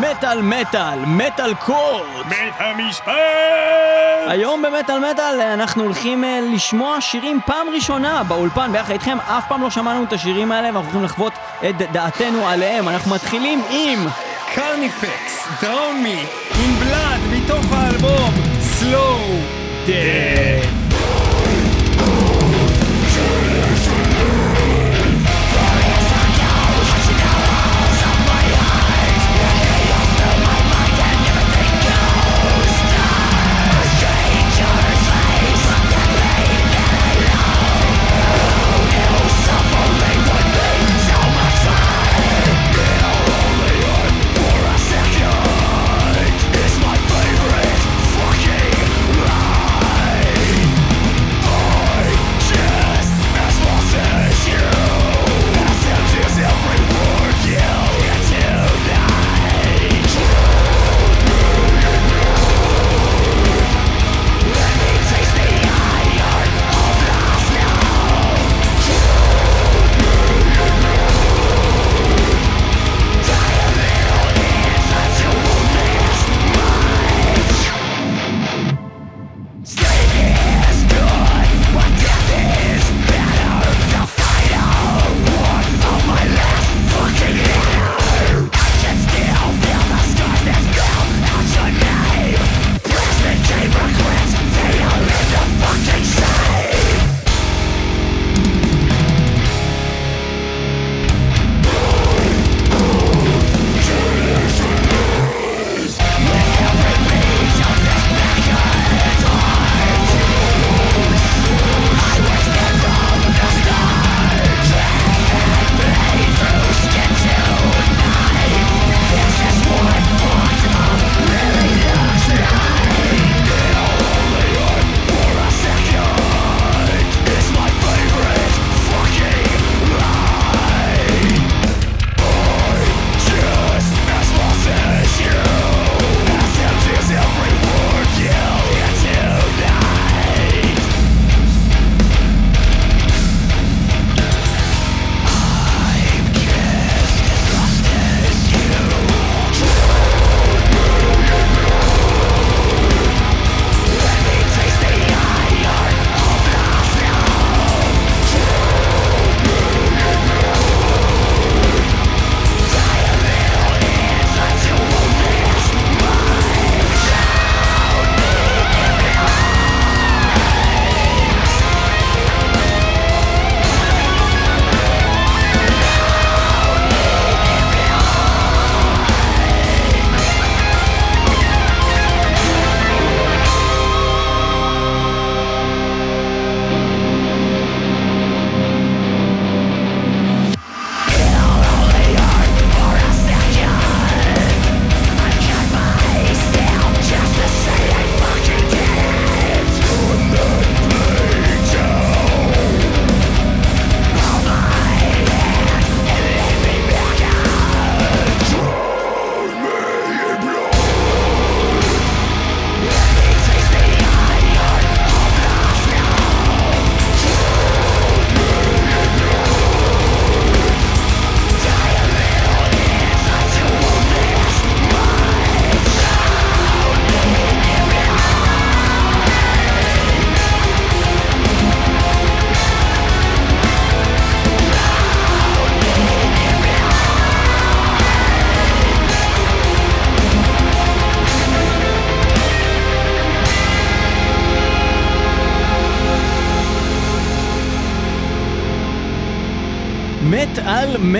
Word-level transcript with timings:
מטאל 0.00 0.42
מטאל, 0.42 0.98
מטאל 1.06 1.54
קורט. 1.54 2.26
בית 2.28 2.54
המשפט! 2.58 3.12
היום 4.28 4.62
במטאל 4.62 5.10
מטאל 5.10 5.40
אנחנו 5.40 5.82
הולכים 5.82 6.24
אה, 6.24 6.40
לשמוע 6.54 7.00
שירים 7.00 7.40
פעם 7.46 7.66
ראשונה 7.74 8.22
באולפן 8.22 8.72
ביחד 8.72 8.92
איתכם, 8.92 9.18
אף 9.20 9.44
פעם 9.48 9.62
לא 9.62 9.70
שמענו 9.70 10.04
את 10.04 10.12
השירים 10.12 10.52
האלה 10.52 10.66
ואנחנו 10.66 10.82
הולכים 10.82 11.04
לחוות 11.04 11.32
את 11.68 11.92
דעתנו 11.92 12.48
עליהם. 12.48 12.88
אנחנו 12.88 13.14
מתחילים 13.14 13.62
עם... 13.70 14.06
קרניפקס, 14.54 15.48
דראון 15.62 16.02
מי, 16.02 16.26
עם 16.64 16.74
בלאד, 16.74 17.20
מתוך 17.32 17.72
האלבום 17.72 18.30
סלואו 18.60 19.38
דד. 19.86 20.81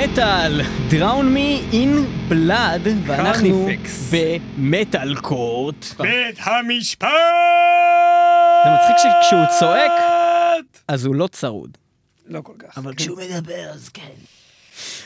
מטאל 0.04 0.60
Drown 0.90 1.36
me 1.36 1.74
in 1.74 2.30
blood, 2.32 2.88
ואנחנו. 3.06 3.68
במטאל 4.10 5.16
קורט. 5.16 5.84
בית 5.98 6.36
המשפט! 6.40 7.08
זה 8.64 8.70
מצחיק 8.70 8.96
שכשהוא 8.98 9.46
צועק, 9.60 9.92
אז 10.88 11.04
הוא 11.04 11.14
לא 11.14 11.26
צרוד. 11.26 11.78
לא 12.26 12.40
כל 12.40 12.52
כך. 12.58 12.78
אבל 12.78 12.94
כשהוא 12.94 13.18
מדבר 13.18 13.70
אז 13.70 13.88
כן. 13.88 14.02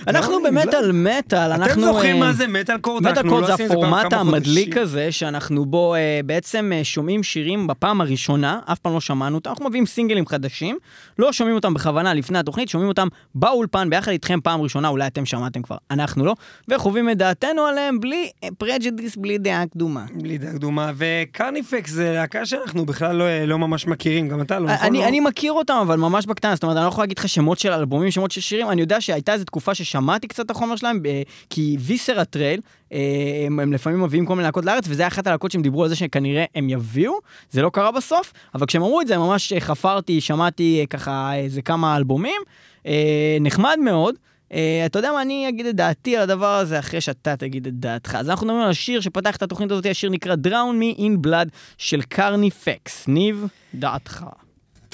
אנחנו 0.07 0.43
במטאל 0.43 0.93
מטאל, 0.93 1.53
אנחנו... 1.53 1.73
אתם 1.73 1.81
זוכרים 1.81 2.17
אה, 2.17 2.21
מה 2.21 2.33
זה 2.33 2.47
מטאל 2.47 2.79
קורד? 2.79 3.03
מטאל 3.03 3.23
לא 3.27 3.57
זה 3.57 3.65
הפורמט 3.65 4.13
המדליק. 4.13 4.77
הזה, 4.77 5.13
שאנחנו 5.13 5.67
בו 5.67 5.95
אה, 5.95 6.21
בעצם 6.25 6.73
אה, 6.75 6.85
שומעים 6.85 7.23
שירים 7.23 7.67
בפעם 7.67 8.01
הראשונה, 8.01 8.61
אף 8.65 8.79
פעם 8.79 8.93
לא 8.93 9.01
שמענו 9.01 9.35
אותם, 9.35 9.51
אנחנו 9.51 9.69
מביאים 9.69 9.87
סינגלים 9.87 10.27
חדשים, 10.27 10.79
לא 11.19 11.33
שומעים 11.33 11.57
אותם 11.57 11.75
בכוונה 11.75 12.15
לפני 12.15 12.39
התוכנית, 12.39 12.69
שומעים 12.69 12.89
אותם 12.89 13.09
באולפן 13.35 13.91
ביחד 13.91 14.11
איתכם 14.11 14.39
פעם 14.43 14.61
ראשונה, 14.61 14.89
אולי 14.89 15.07
אתם 15.07 15.27
שמעתם 15.27 15.63
כבר, 15.63 15.77
אנחנו 15.91 16.25
לא, 16.25 16.35
מחווים 16.69 17.11
את 17.11 17.19
דעתנו 17.19 17.63
עליהם 17.63 18.01
בלי 18.01 18.31
prejudice, 18.59 19.17
בלי 19.17 19.39
דעה 19.39 19.67
קדומה. 19.67 20.05
בלי 20.15 20.39
דעה 20.39 20.53
קדומה, 20.53 20.93
ו 20.97 21.07
Carnifex 21.07 21.91
זה 21.91 22.13
להקה 22.13 22.47
שאנחנו 22.47 22.87
בכלל 22.87 23.17
לא, 23.17 23.45
לא 23.45 23.59
ממש 23.59 23.87
מכירים, 23.87 24.29
גם 24.29 24.41
אתה 24.41 24.59
לא, 24.59 24.67
נכון? 24.67 24.87
אני, 24.87 24.99
לא? 24.99 25.09
אני 25.09 25.21
מכיר 25.21 25.53
אותם, 25.53 25.79
אבל 25.83 25.97
ממש 25.97 26.27
בקטנה, 26.27 26.55
זאת 26.55 26.63
אומרת, 26.63 26.77
אני 26.77 26.85
לא 26.85 26.89
יכול 26.89 27.03
להגיד 27.03 27.19
לך 27.19 27.29
שמות 27.29 27.59
של 27.59 27.73
אלבומים, 27.73 28.11
שמות 28.11 28.31
של 28.31 28.41
שירים, 28.41 28.71
אני 28.71 28.81
יודע 28.81 29.01
שהייתה 29.01 29.33
איזו 29.33 29.45
תקופה 29.57 29.75
ששמעתי 29.75 30.29
קצת 30.29 30.45
את 30.45 30.51
החומר 30.51 30.77
שלהם, 30.77 31.01
אה, 31.07 31.23
כי 31.51 31.77
Viscera 31.81 32.25
Trail, 32.25 32.61
אה, 32.93 32.99
הם, 33.47 33.61
הם 33.61 33.73
לפעמים 33.73 34.03
מביאים 34.03 34.27
כל 34.27 34.35
מיני 34.35 34.45
להקות 34.45 34.65
לארץ, 34.65 34.85
וזה 34.89 35.03
היה 35.03 35.09
אחת 35.09 35.27
הלהקות 35.27 35.51
שהם 35.51 35.63
דיברו 35.63 35.83
על 35.83 35.89
זה 35.89 35.97
שכנראה 35.97 36.45
הם 36.55 36.71
יביאו, 36.71 37.13
זה 37.51 37.63
לא 37.63 37.71
קרה 37.71 37.93
בסוף, 37.93 38.33
אבל 38.55 38.67
כשהם 38.67 38.83
אמרו 38.83 39.01
את 39.01 39.07
זה, 39.07 39.19
ממש 39.19 39.53
חפרתי, 39.59 40.21
שמעתי 40.21 40.81
אה, 40.81 40.87
ככה 40.87 41.35
איזה 41.35 41.63
כמה 41.63 41.97
אלבומים, 41.97 42.41
אה, 42.87 43.37
נחמד 43.41 43.79
מאוד. 43.85 44.15
Uh, 44.51 44.57
אתה 44.87 44.99
יודע 44.99 45.13
מה, 45.13 45.23
אני 45.23 45.49
אגיד 45.49 45.67
את 45.67 45.75
דעתי 45.75 46.17
על 46.17 46.23
הדבר 46.23 46.55
הזה 46.55 46.79
אחרי 46.79 47.01
שאתה 47.01 47.37
תגיד 47.37 47.67
את 47.67 47.75
דעתך. 47.75 48.15
אז 48.15 48.31
אנחנו 48.31 48.47
מדברים 48.47 48.65
על 48.65 48.71
השיר 48.71 49.01
שפתח 49.01 49.37
את 49.37 49.43
התוכנית 49.43 49.71
הזאת, 49.71 49.87
השיר 49.87 50.11
נקרא 50.11 50.35
Drown 50.47 50.81
Me 50.81 50.99
in 50.99 51.27
Blood 51.27 51.49
של 51.79 52.03
קרני 52.03 52.51
פקס. 52.51 53.09
ניב, 53.09 53.47
דעתך. 53.75 54.27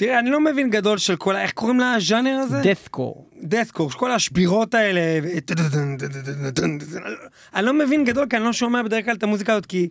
תראה, 0.05 0.19
אני 0.19 0.29
לא 0.29 0.39
מבין 0.39 0.69
גדול 0.69 0.97
של 0.97 1.15
כל 1.15 1.35
ה... 1.35 1.41
איך 1.41 1.51
קוראים 1.51 1.79
לז'אנר 1.79 2.35
הזה? 2.35 2.61
דאטקור. 2.63 3.29
דאטקור, 3.41 3.89
כל 3.89 4.11
השבירות 4.11 4.73
האלה. 4.73 5.01
אני 7.55 7.65
לא 7.65 7.73
מבין 7.73 8.05
גדול, 8.05 8.27
כי 8.29 8.37
אני 8.37 8.45
לא 8.45 8.53
שומע 8.53 8.83
בדרך 8.83 9.05
כלל 9.05 9.15
את 9.15 9.23
המוזיקה 9.23 9.53
הזאת, 9.53 9.65
כי... 9.65 9.89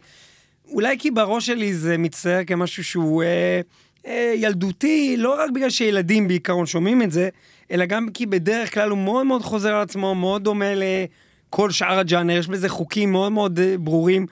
אולי 0.68 0.98
כי 0.98 1.10
בראש 1.10 1.46
שלי 1.46 1.74
זה 1.74 1.98
מצטייר 1.98 2.44
כמשהו 2.46 2.84
שהוא 2.84 3.22
אה, 3.22 3.60
אה, 4.06 4.32
ילדותי, 4.36 5.14
לא 5.18 5.40
רק 5.40 5.50
בגלל 5.50 5.70
שילדים 5.70 6.28
בעיקרון 6.28 6.66
שומעים 6.66 7.02
את 7.02 7.12
זה, 7.12 7.28
אלא 7.70 7.84
גם 7.84 8.08
כי 8.14 8.26
בדרך 8.26 8.74
כלל 8.74 8.90
הוא 8.90 8.98
מאוד 8.98 9.26
מאוד 9.26 9.42
חוזר 9.42 9.74
על 9.74 9.82
עצמו, 9.82 10.14
מאוד 10.14 10.44
דומה 10.44 10.72
לכל 10.74 11.70
שאר 11.70 11.98
הג'אנר, 11.98 12.38
יש 12.38 12.48
בזה 12.48 12.68
חוקים 12.68 13.12
מאוד 13.12 13.32
מאוד 13.32 13.60
אה, 13.60 13.74
ברורים. 13.78 14.26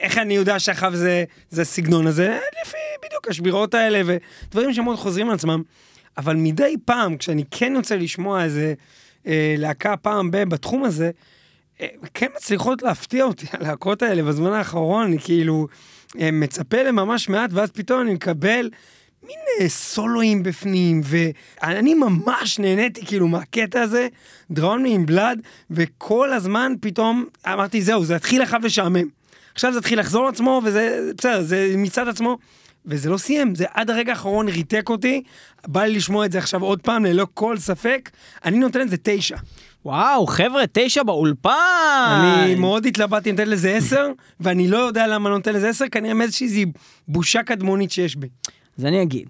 איך 0.00 0.18
אני 0.18 0.34
יודע 0.34 0.58
שאחריו 0.58 0.96
זה, 0.96 1.24
זה 1.50 1.62
הסגנון 1.62 2.06
הזה? 2.06 2.38
לפי 2.62 2.76
בדיוק 3.04 3.28
השבירות 3.28 3.74
האלה 3.74 4.00
ודברים 4.06 4.74
שמאוד 4.74 4.96
חוזרים 4.96 5.28
על 5.28 5.34
עצמם. 5.34 5.62
אבל 6.16 6.36
מדי 6.36 6.74
פעם, 6.84 7.16
כשאני 7.16 7.44
כן 7.50 7.72
רוצה 7.76 7.96
לשמוע 7.96 8.44
איזה 8.44 8.74
אה, 9.26 9.54
להקה 9.58 9.96
פעם 9.96 10.30
ב- 10.30 10.42
בתחום 10.42 10.84
הזה, 10.84 11.10
אה, 11.80 11.86
כן 12.14 12.26
מצליחות 12.36 12.82
להפתיע 12.82 13.24
אותי, 13.24 13.46
הלהקות 13.52 14.02
האלה 14.02 14.22
בזמן 14.22 14.52
האחרון, 14.52 15.06
אני 15.06 15.18
כאילו 15.18 15.68
אה, 16.20 16.30
מצפה 16.30 16.82
לממש 16.82 17.28
מעט, 17.28 17.50
ואז 17.52 17.70
פתאום 17.70 18.00
אני 18.00 18.14
מקבל 18.14 18.70
מין 19.22 19.38
אה, 19.60 19.68
סולואים 19.68 20.42
בפנים, 20.42 21.00
ואני 21.04 21.94
ממש 21.94 22.58
נהניתי 22.58 23.06
כאילו 23.06 23.28
מהקטע 23.28 23.82
הזה, 23.82 24.08
דראון 24.50 24.82
מי 24.82 24.94
עם 24.94 25.06
בלאד, 25.06 25.42
וכל 25.70 26.32
הזמן 26.32 26.72
פתאום 26.80 27.26
אמרתי, 27.46 27.82
זהו, 27.82 28.04
זה 28.04 28.16
התחיל 28.16 28.42
עכשיו 28.42 28.60
לשעמם. 28.64 29.08
עכשיו 29.54 29.72
זה 29.72 29.78
התחיל 29.78 30.00
לחזור 30.00 30.26
לעצמו, 30.26 30.60
וזה 30.64 31.10
בסדר, 31.18 31.42
זה 31.42 31.74
מצד 31.76 32.08
עצמו. 32.08 32.38
וזה 32.86 33.10
לא 33.10 33.16
סיים, 33.16 33.54
זה 33.54 33.64
עד 33.74 33.90
הרגע 33.90 34.12
האחרון 34.12 34.48
ריתק 34.48 34.88
אותי, 34.90 35.22
בא 35.66 35.84
לי 35.84 35.94
לשמוע 35.94 36.26
את 36.26 36.32
זה 36.32 36.38
עכשיו 36.38 36.62
עוד 36.62 36.80
פעם, 36.80 37.04
ללא 37.04 37.26
כל 37.34 37.58
ספק, 37.58 38.10
אני 38.44 38.58
נותן 38.58 38.80
לזה 38.80 38.96
תשע. 39.02 39.36
וואו, 39.84 40.26
חבר'ה, 40.26 40.62
תשע 40.72 41.02
באולפן! 41.02 42.40
אני 42.44 42.54
מאוד 42.54 42.86
התלבטתי 42.86 43.30
אם 43.30 43.34
נותן 43.34 43.50
לזה 43.50 43.70
עשר, 43.76 44.06
ואני 44.40 44.68
לא 44.68 44.78
יודע 44.78 45.06
למה 45.06 45.28
אני 45.28 45.36
נותן 45.36 45.54
לזה 45.54 45.68
עשר, 45.68 45.84
כנראה 45.88 46.14
מאיזושהי 46.14 46.66
בושה 47.08 47.42
קדמונית 47.42 47.90
שיש 47.90 48.16
בי. 48.16 48.28
אז 48.78 48.84
אני 48.84 49.02
אגיד, 49.02 49.28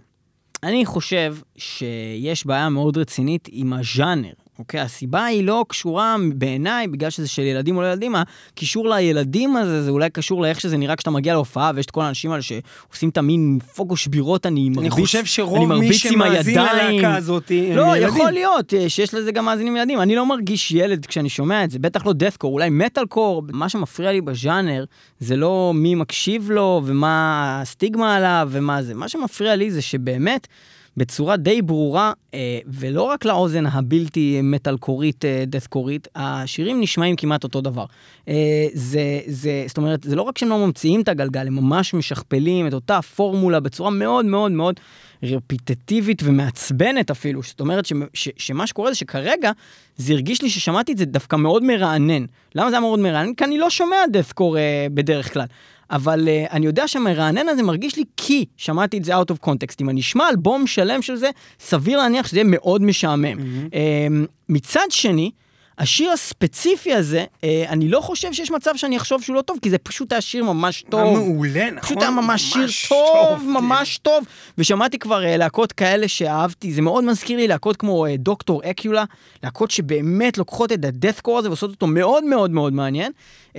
אני 0.63 0.87
חושב 0.87 1.37
שיש 1.57 2.47
בעיה 2.47 2.69
מאוד 2.69 2.99
רצינית 2.99 3.49
עם 3.53 3.73
הז'אנר. 3.73 4.44
אוקיי, 4.59 4.81
הסיבה 4.81 5.25
היא 5.25 5.45
לא 5.45 5.65
קשורה 5.69 6.17
בעיניי, 6.35 6.89
בגלל 6.89 7.11
שזה 7.11 7.29
של 7.29 7.43
ילדים 7.43 7.77
או 7.77 7.83
לא 7.83 7.87
ילדים, 7.87 8.15
הקישור 8.15 8.89
לילדים 8.89 9.57
הזה, 9.57 9.83
זה 9.83 9.91
אולי 9.91 10.11
קשור 10.11 10.43
לאיך 10.43 10.61
שזה 10.61 10.77
נראה 10.77 10.97
כשאתה 10.97 11.11
מגיע 11.11 11.33
להופעה, 11.33 11.71
ויש 11.75 11.87
את 11.87 11.91
כל 11.91 12.03
האנשים 12.03 12.31
האלה 12.31 12.43
שעושים 12.43 13.09
את 13.09 13.19
המין 13.19 13.59
פוגו 13.75 13.97
שבירות, 13.97 14.47
אני 14.47 14.69
מרביץ, 14.69 14.93
אני 14.93 15.03
חושב 15.03 15.19
אני 15.19 15.27
שרוב 15.27 15.59
מי 15.59 15.67
מרביץ 15.67 16.07
עם 16.07 16.13
שמאזין. 16.13 16.59
ללהקה 16.59 17.17
הזאת 17.17 17.51
הם 17.51 17.77
לא, 17.77 17.97
ילדים. 17.97 18.17
יכול 18.17 18.31
להיות 18.31 18.75
אה, 18.75 18.89
שיש 18.89 19.15
לזה 19.15 19.33
גם 19.33 19.45
מאזינים 19.45 19.77
ילדים. 19.77 20.01
אני 20.01 20.17
לא 20.17 20.27
מרגיש 20.27 20.71
ילד 20.71 21.07
כשאני 21.07 21.29
שומע 21.29 21.65
את 21.65 21.71
זה, 21.71 21.79
בטח 21.79 22.07
לא 22.07 22.13
דאטקור, 22.13 22.53
אולי 22.53 22.71
מטאל 22.71 23.07
קור. 23.07 23.43
מה 23.53 23.69
שמפריע 23.69 24.13
לי 24.13 24.21
בז'אנר 24.21 24.85
זה 25.21 25.37
לא 25.37 25.73
מי 25.75 25.95
מקשיב 25.95 26.51
לו 26.51 26.83
ומה 26.85 27.59
הסטיגמה 27.63 28.17
עליו 28.17 28.49
ומה 28.51 28.83
זה. 28.83 28.95
מה 28.95 29.09
שמפריע 29.09 29.57
לי 29.57 29.71
זה 29.71 29.83
שבאמת, 29.83 30.47
בצורה 30.97 31.37
די 31.37 31.63
ברורה, 31.63 32.13
אה, 32.35 32.59
ולא 32.67 33.03
רק 33.03 33.25
לאוזן 33.25 33.67
הבלתי 33.67 34.41
מטאל-קורית, 34.43 35.25
אה, 35.25 35.45
דאטקורית, 35.47 36.09
השירים 36.15 36.81
נשמעים 36.81 37.17
כמעט 37.17 37.45
אותו 37.45 37.61
דבר. 37.61 37.85
אה, 38.29 38.67
זה, 38.73 39.21
זה, 39.27 39.65
זאת 39.69 39.77
אומרת, 39.77 40.03
זה 40.03 40.17
לא 40.17 40.23
רק 40.23 40.39
שהם 40.39 40.49
לא 40.49 40.67
ממציאים 40.67 41.01
את 41.01 41.09
הגלגל, 41.09 41.47
הם 41.47 41.55
ממש 41.55 41.95
משכפלים 41.95 42.67
את 42.67 42.75
אותה 42.75 43.03
פורמולה 43.03 43.61
בצורה 43.61 43.91
מאוד 43.91 44.25
מאוד 44.25 44.53
מאוד 44.53 44.81
רפיטטיבית 45.23 46.23
ומעצבנת 46.25 47.11
אפילו. 47.11 47.43
זאת 47.43 47.61
אומרת 47.61 47.87
ש, 47.87 47.93
ש, 48.15 48.29
שמה 48.37 48.67
שקורה 48.67 48.91
זה 48.91 48.97
שכרגע 48.97 49.51
זה 49.97 50.13
הרגיש 50.13 50.43
לי 50.43 50.51
ששמעתי 50.51 50.93
את 50.93 50.99
זה 50.99 51.05
דווקא 51.05 51.37
מאוד 51.37 51.65
מרענן. 51.65 52.25
למה 52.55 52.71
זה 52.71 52.77
היה 52.77 52.81
מאוד 52.81 52.99
מרענן? 52.99 53.35
כי 53.35 53.45
אני 53.45 53.59
לא 53.59 53.71
שומע 53.71 53.97
דאטקור 54.13 54.59
אה, 54.59 54.87
בדרך 54.95 55.33
כלל. 55.33 55.47
אבל 55.91 56.29
uh, 56.29 56.53
אני 56.53 56.67
יודע 56.67 56.89
שהמרענן 56.89 57.49
הזה 57.49 57.63
מרגיש 57.63 57.97
לי 57.97 58.05
כי 58.17 58.45
שמעתי 58.57 58.99
את 58.99 59.05
זה 59.05 59.17
out 59.17 59.31
of 59.31 59.49
context. 59.49 59.77
אם 59.81 59.91
אני 59.91 60.01
אשמע 60.01 60.29
אלבום 60.29 60.67
שלם 60.67 61.03
של 61.03 61.17
זה, 61.17 61.31
סביר 61.61 61.99
להניח 61.99 62.27
שזה 62.27 62.37
יהיה 62.37 62.49
מאוד 62.49 62.83
משעמם. 62.83 63.39
Mm-hmm. 63.39 63.71
Uh, 63.71 64.29
מצד 64.49 64.87
שני, 64.91 65.31
השיר 65.79 66.11
הספציפי 66.11 66.95
הזה, 66.95 67.25
uh, 67.25 67.45
אני 67.69 67.89
לא 67.89 68.01
חושב 68.01 68.33
שיש 68.33 68.51
מצב 68.51 68.71
שאני 68.77 68.97
אחשוב 68.97 69.23
שהוא 69.23 69.37
לא 69.37 69.41
טוב, 69.43 69.59
כי 69.63 69.71
זה 69.71 69.79
פשוט 69.79 70.13
היה 70.13 70.21
שיר 70.21 70.45
ממש 70.45 70.85
טוב. 70.89 71.01
היה 71.01 71.19
מעולה, 71.19 71.71
נכון? 71.71 71.81
פשוט 71.81 72.03
היה 72.03 72.11
ממש 72.11 72.43
שיר 72.43 72.67
טוב, 72.89 73.39
טוב, 73.39 73.49
ממש 73.49 73.99
טוב. 73.99 74.25
ושמעתי 74.59 74.99
כבר 74.99 75.23
uh, 75.23 75.39
להקות 75.39 75.73
כאלה 75.73 76.09
שאהבתי, 76.09 76.73
זה 76.73 76.83
מאוד 76.83 77.05
מזכיר 77.05 77.37
לי 77.37 77.49
להקות 77.49 77.77
כמו 77.77 78.07
uh, 78.07 78.11
דוקטור 78.19 78.63
אקיולה, 78.71 79.05
להקות 79.43 79.71
שבאמת 79.71 80.39
לוקחות 80.39 80.73
את 80.73 80.85
הדאטקור 80.85 81.39
הזה 81.39 81.49
ועושות 81.49 81.71
אותו 81.71 81.87
מאוד 81.87 82.25
מאוד 82.25 82.51
מאוד 82.51 82.73
מעניין. 82.73 83.13
Uh, 83.53 83.57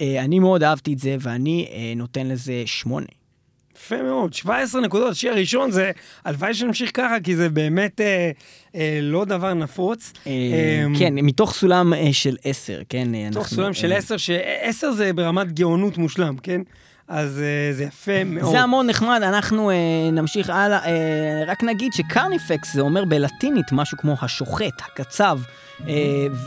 אני 0.00 0.38
מאוד 0.38 0.62
אהבתי 0.62 0.92
את 0.92 0.98
זה, 0.98 1.16
ואני 1.20 1.68
uh, 1.68 1.98
נותן 1.98 2.26
לזה 2.26 2.62
שמונה. 2.66 3.06
יפה 3.80 4.02
מאוד, 4.02 4.34
17 4.34 4.80
נקודות, 4.80 5.10
השיר 5.10 5.32
הראשון 5.32 5.70
זה, 5.70 5.90
הלוואי 6.24 6.54
שנמשיך 6.54 6.90
ככה, 6.94 7.16
כי 7.24 7.36
זה 7.36 7.48
באמת 7.48 8.00
אה, 8.00 8.30
אה, 8.74 8.98
לא 9.02 9.24
דבר 9.24 9.54
נפוץ. 9.54 10.12
אה, 10.26 10.32
אמ, 10.86 10.98
כן, 10.98 11.14
מתוך 11.14 11.54
סולם 11.54 11.94
אה, 11.94 12.12
של 12.12 12.36
עשר, 12.44 12.80
כן? 12.88 13.14
אה, 13.14 13.28
תוך 13.32 13.42
אנחנו, 13.42 13.56
סולם 13.56 13.74
של 13.74 13.92
אה, 13.92 13.96
10, 13.96 14.16
ש-10 14.16 14.90
זה 14.90 15.12
ברמת 15.12 15.52
גאונות 15.52 15.98
מושלם, 15.98 16.36
כן? 16.42 16.60
אז 17.08 17.40
אה, 17.40 17.72
זה 17.72 17.84
יפה 17.84 18.24
מאוד. 18.24 18.52
זה 18.52 18.60
המון 18.60 18.86
נחמד, 18.86 19.20
אנחנו 19.22 19.70
אה, 19.70 19.76
נמשיך 20.12 20.50
הלאה. 20.50 20.86
אה, 20.86 21.44
רק 21.46 21.62
נגיד 21.62 21.92
ש 21.92 22.08
Carnifex 22.08 22.74
זה 22.74 22.80
אומר 22.80 23.04
בלטינית 23.04 23.72
משהו 23.72 23.98
כמו 23.98 24.14
השוחט, 24.22 24.80
הקצב, 24.80 25.38
אה, 25.44 25.52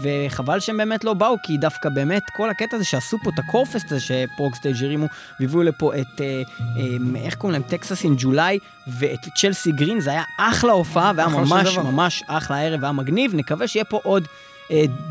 וחבל 0.02 0.60
שהם 0.60 0.78
באמת 0.78 1.04
לא 1.04 1.14
באו, 1.14 1.36
כי 1.44 1.58
דווקא 1.58 1.90
באמת 1.90 2.24
כל 2.36 2.50
הקטע 2.50 2.76
הזה 2.76 2.86
שעשו 2.86 3.18
פה 3.24 3.30
את 3.34 3.40
ה 3.40 3.45
Corefest 3.45 3.92
הזה 3.92 4.00
ש 4.00 4.15
Progstage 4.15 4.84
הרימו, 4.84 5.08
והביאו 5.40 5.63
לפה 5.63 5.92
את, 5.96 6.22
אה, 6.22 6.42
אה, 6.78 7.22
איך 7.25 7.36
קוראים 7.36 7.62
להם? 7.62 7.70
Texas 7.70 8.03
in 8.03 8.15
July, 8.18 8.60
ואת 8.88 9.28
Chelsea 9.36 9.72
Grin, 9.72 10.00
זה 10.00 10.12
היה 10.12 10.24
אחלה 10.40 10.72
הופעה, 10.72 11.12
והיה 11.16 11.30
ממש. 11.30 11.78
ממש 11.78 12.24
אחלה 12.28 12.62
ערב, 12.62 12.80
והיה 12.82 12.92
מגניב, 12.92 13.36
נקווה 13.36 13.68
שיהיה 13.68 13.86
פה 13.86 14.00
עוד... 14.04 14.28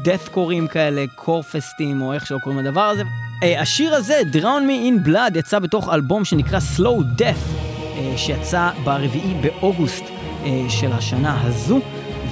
deathcore 0.02 0.28
ים 0.28 0.68
כאלה, 0.68 1.04
corefest 1.14 1.78
ים, 1.78 2.02
או 2.02 2.12
איך 2.12 2.26
שלא 2.26 2.38
קוראים 2.38 2.60
לדבר 2.60 2.80
הזה. 2.80 3.02
אה, 3.42 3.60
השיר 3.60 3.94
הזה, 3.94 4.20
Drown 4.32 4.66
Me 4.68 5.04
in 5.04 5.08
Blood, 5.08 5.38
יצא 5.38 5.58
בתוך 5.58 5.88
אלבום 5.94 6.24
שנקרא 6.24 6.58
Slow 6.76 7.20
Death, 7.20 7.56
אה, 7.96 8.12
שיצא 8.16 8.70
ברביעי 8.84 9.34
באוגוסט 9.40 10.04
אה, 10.44 10.64
של 10.68 10.92
השנה 10.92 11.42
הזו. 11.42 11.80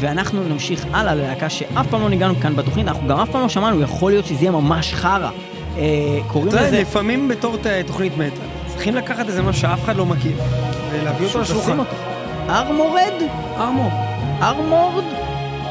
ואנחנו 0.00 0.42
נמשיך 0.48 0.86
הלאה 0.92 1.14
ללהקה 1.14 1.50
שאף 1.50 1.86
פעם 1.90 2.02
לא 2.02 2.08
ניגענו 2.08 2.34
כאן 2.40 2.56
בתוכנית, 2.56 2.88
אנחנו 2.88 3.08
גם 3.08 3.20
אף 3.20 3.30
פעם 3.30 3.42
לא 3.42 3.48
שמענו, 3.48 3.82
יכול 3.82 4.12
להיות 4.12 4.26
שזה 4.26 4.40
יהיה 4.40 4.50
ממש 4.50 4.94
חרא. 4.94 5.30
אה, 5.76 6.18
קוראים 6.26 6.48
אתה 6.48 6.56
יודע, 6.56 6.68
לזה... 6.68 6.80
לפעמים 6.80 7.28
בתור 7.28 7.56
תוכנית 7.86 8.12
מטא, 8.18 8.40
צריכים 8.66 8.94
לקחת 8.94 9.28
איזה 9.28 9.42
משהו 9.42 9.60
שאף 9.60 9.84
אחד 9.84 9.96
לא 9.96 10.06
מכיר, 10.06 10.36
ולהביא 10.90 11.26
אותו 11.26 11.40
לשולחן. 11.40 11.78
ארמורד? 12.48 13.12
ארמור. 13.56 13.90
ארמורד? 14.42 15.04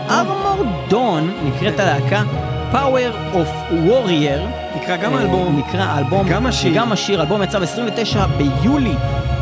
ארמורד 0.10 0.68
דון, 0.90 1.32
נקראת 1.44 1.80
הלהקה 1.80 2.24
Power 2.72 3.36
of 3.36 3.74
Warrior. 3.88 4.42
נקרא 4.76 4.98
גם 4.98 5.14
אה, 5.14 5.20
האלבום. 5.20 5.60
נקרא 5.60 5.82
האלבום. 5.82 6.26
וגם 6.26 6.46
השיר. 6.46 6.72
וגם 6.72 6.92
השיר, 6.92 7.20
האלבום 7.20 7.44
יצא 7.44 7.60
ב-29 7.60 8.18
ביולי, 8.38 8.94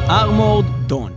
ארמורד 0.09 0.65
דון. 0.87 1.16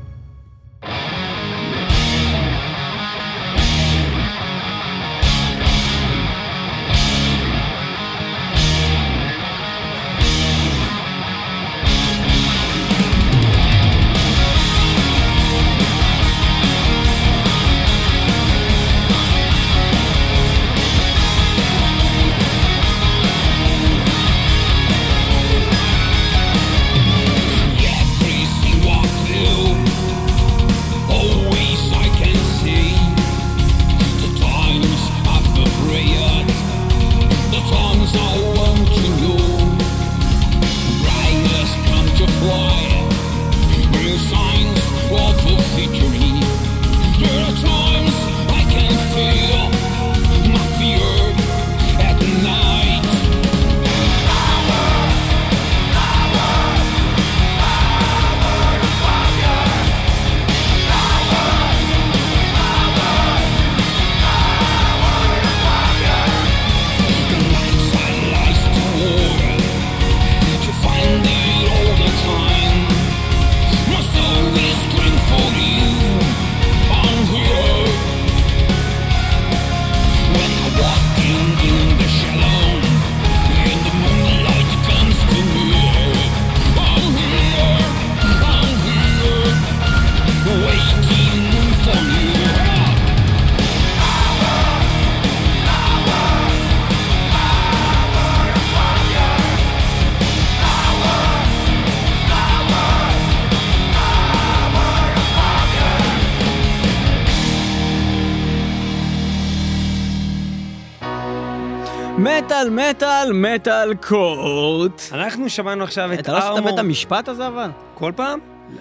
מטאל, 112.50 112.70
מטאל, 112.70 113.32
מטאל 113.32 113.94
קורט. 113.94 115.02
אנחנו 115.12 115.50
שמענו 115.50 115.84
עכשיו 115.84 116.12
את 116.12 116.18
אתה 116.18 116.32
לא 116.32 116.38
עשית 116.38 116.50
ארמור... 116.50 116.70
בית 116.70 116.78
המשפט 116.78 117.28
הזה 117.28 117.46
אבל? 117.46 117.70
כל 117.94 118.12
פעם? 118.16 118.38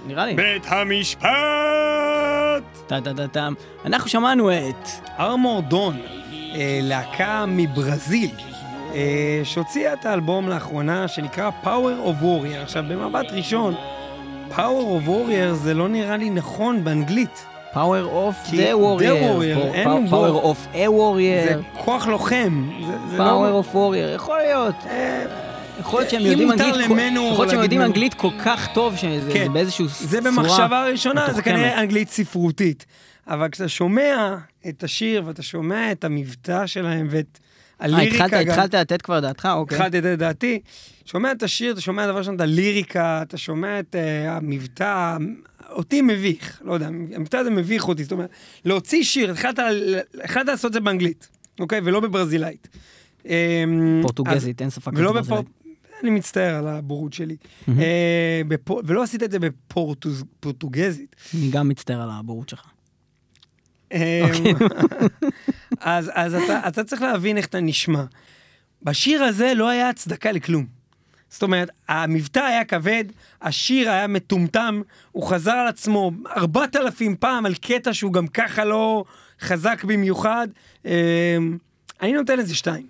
נראה 0.07 0.25
לי. 0.25 0.33
בית 0.35 0.63
המשפט! 0.67 1.29
טה-טה-טה-טם. 2.87 3.53
אנחנו 3.85 4.09
שמענו 4.09 4.51
את... 4.51 4.89
ארמור 5.19 5.61
דון, 5.61 5.97
אה, 6.55 6.79
להקה 6.83 7.45
מברזיל, 7.47 8.31
אה, 8.93 9.41
שהוציאה 9.43 9.93
את 9.93 10.05
האלבום 10.05 10.49
לאחרונה 10.49 11.07
שנקרא 11.07 11.49
Power 11.63 12.07
of 12.07 12.23
Warrior. 12.23 12.57
עכשיו, 12.63 12.83
במבט 12.89 13.31
ראשון, 13.31 13.75
Power 14.51 15.05
of 15.05 15.07
Warrior 15.07 15.53
זה 15.53 15.73
לא 15.73 15.87
נראה 15.87 16.17
לי 16.17 16.29
נכון 16.29 16.83
באנגלית. 16.83 17.45
Power 17.73 17.77
of 18.11 18.49
כי 18.49 18.57
the 18.71 18.75
Warrior. 18.75 19.01
The 19.01 19.23
Warrior, 19.23 19.55
פה- 19.59 19.73
אין 19.73 20.07
Power 20.07 20.09
בו- 20.09 20.53
of 20.53 20.75
a 20.75 20.87
Warrior. 20.89 21.53
זה 21.53 21.55
כוח 21.77 22.07
לוחם. 22.07 22.69
זה, 22.87 22.93
זה 23.11 23.17
Power 23.17 23.21
לא... 23.21 23.63
of 23.71 23.75
Warrior. 23.75 24.15
יכול 24.15 24.37
להיות. 24.37 24.75
אה, 24.85 25.25
יכול 25.79 25.99
להיות 25.99 26.09
שהם 26.11 26.21
יודעים 26.21 26.51
אנגלית, 26.51 26.75
יכול 26.85 26.97
להיות 26.97 27.49
שהם 27.49 27.61
יודעים. 27.63 27.81
אנגלית 27.81 28.13
כל 28.13 28.29
כך 28.45 28.67
טוב 28.73 28.95
שזה 28.95 29.29
כן. 29.33 29.43
זה 29.43 29.49
באיזשהו 29.49 29.85
זה 29.87 30.19
צורה 30.21 30.31
במחשבה 30.31 30.85
ראשונה, 30.85 31.33
זה. 31.33 31.41
כנראה 31.41 31.79
אנגלית 31.81 32.09
ספרותית. 32.09 32.85
אבל 33.27 33.49
כשאתה 33.49 33.69
שומע 33.69 34.35
את 34.69 34.83
השיר 34.83 35.23
ואתה 35.25 35.43
שומע 35.43 35.91
את 35.91 36.03
המבטא 36.03 36.65
שלהם 36.67 37.07
ואת 37.09 37.39
אה, 37.81 37.85
הליריקה 37.85 38.25
התחלת- 38.25 38.31
גם... 38.45 38.49
התחלת 38.53 38.75
לתת 38.75 39.01
כבר 39.01 39.19
דעתך? 39.19 39.49
אוקיי. 39.55 39.77
התחלתי 39.77 39.97
לתת 39.97 40.17
דעתי. 40.19 40.59
שומע 41.05 41.31
את 41.31 41.43
השיר, 41.43 41.73
אתה 41.73 41.81
שומע 41.81 42.07
דבר 42.07 42.17
ראשון 42.17 42.35
את 42.35 42.41
הליריקה, 42.41 43.21
אתה 43.21 43.37
שומע 43.37 43.79
את 43.79 43.95
uh, 43.95 44.29
המבטא, 44.29 45.17
אותי 45.71 46.01
מביך, 46.01 46.61
לא 46.65 46.73
יודע, 46.73 46.87
המבטא 46.87 47.37
הזה 47.37 47.49
מביך 47.49 47.87
אותי, 47.87 48.03
זאת 48.03 48.11
אומרת, 48.11 48.29
להוציא 48.65 49.03
שיר, 49.03 49.31
החלטת 49.31 50.47
לעשות 50.47 50.65
את 50.65 50.73
זה 50.73 50.79
באנגלית, 50.79 51.29
אוקיי? 51.59 51.81
ולא 51.83 51.99
בברזילאית. 51.99 52.67
אמ, 53.25 53.99
פורטוגזית, 54.01 54.61
אין 54.61 54.69
ספק. 54.69 54.91
ולא. 54.95 55.13
ברזילאית. 55.13 55.45
אני 56.03 56.09
מצטער 56.09 56.55
על 56.55 56.67
הבורות 56.67 57.13
שלי. 57.13 57.35
אה, 57.79 58.41
ולא 58.83 59.03
עשית 59.03 59.23
את 59.23 59.31
זה 59.31 59.39
בפורטוגזית. 59.39 61.15
אני 61.33 61.49
גם 61.49 61.69
מצטער 61.69 62.01
על 62.01 62.09
הבורות 62.11 62.49
שלך. 62.49 62.65
אמ, 63.93 63.99
אוקיי. 64.23 64.53
אז, 65.79 66.35
אתה 66.67 66.83
צריך 66.83 67.01
להבין 67.01 67.37
איך 67.37 67.45
אתה 67.45 67.59
נשמע. 67.59 68.03
בשיר 68.83 69.23
הזה 69.23 69.53
לא 69.55 69.69
היה 69.69 69.89
הצדקה 69.89 70.31
לכלום. 70.31 70.78
זאת 71.29 71.43
אומרת, 71.43 71.69
המבטא 71.87 72.39
היה 72.39 72.65
כבד, 72.65 73.03
השיר 73.41 73.89
היה 73.89 74.07
מטומטם, 74.07 74.81
הוא 75.11 75.23
חזר 75.23 75.51
על 75.51 75.67
עצמו 75.67 76.11
ארבעת 76.37 76.75
אלפים 76.75 77.15
פעם 77.15 77.45
על 77.45 77.55
קטע 77.55 77.93
שהוא 77.93 78.13
גם 78.13 78.27
ככה 78.27 78.65
לא 78.65 79.03
חזק 79.41 79.83
במיוחד. 79.83 80.47
אמ, 80.85 80.91
אני 82.01 82.13
נותן 82.13 82.39
לזה 82.39 82.55
שתיים. 82.55 82.87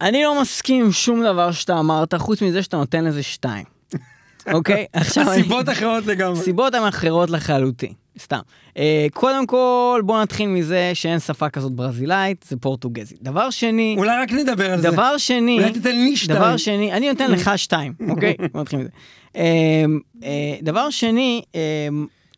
אני 0.00 0.22
לא 0.22 0.40
מסכים 0.42 0.84
עם 0.84 0.92
שום 0.92 1.24
דבר 1.24 1.52
שאתה 1.52 1.78
אמרת, 1.78 2.14
חוץ 2.14 2.42
מזה 2.42 2.62
שאתה 2.62 2.76
נותן 2.76 3.04
לזה 3.04 3.22
שתיים. 3.22 3.64
אוקיי? 4.54 4.86
עכשיו 4.92 5.32
אני... 5.32 5.42
סיבות 5.42 5.68
אחרות 5.68 6.06
לגמרי. 6.06 6.40
סיבות 6.40 6.74
הן 6.74 6.84
אחרות 6.84 7.30
לחלוטין, 7.30 7.92
סתם. 8.18 8.40
אה, 8.76 9.06
קודם 9.14 9.46
כל, 9.46 10.00
בוא 10.04 10.22
נתחיל 10.22 10.48
מזה 10.48 10.90
שאין 10.94 11.18
שפה 11.18 11.48
כזאת 11.48 11.72
ברזילאית, 11.72 12.44
זה 12.48 12.56
פורטוגזית. 12.56 13.22
דבר 13.22 13.50
שני, 13.50 13.94
אולי 13.98 14.16
רק 14.22 14.32
נדבר 14.32 14.72
על 14.72 14.80
זה. 14.80 14.90
דבר 14.90 15.18
שני, 15.18 15.58
אולי 15.58 15.72
תיתן 15.72 15.96
לי 15.96 16.16
שתיים. 16.16 16.38
דבר 16.38 16.56
שני, 16.56 16.92
אני 16.92 17.08
נותן 17.08 17.30
לך 17.30 17.50
שתיים, 17.56 17.92
אוקיי? 18.08 18.34
בוא 18.52 18.60
נתחיל 18.60 18.78
מזה. 18.78 18.88
אה, 19.36 19.84
אה, 20.24 20.56
דבר 20.62 20.90
שני, 20.90 21.42
אה, 21.54 21.88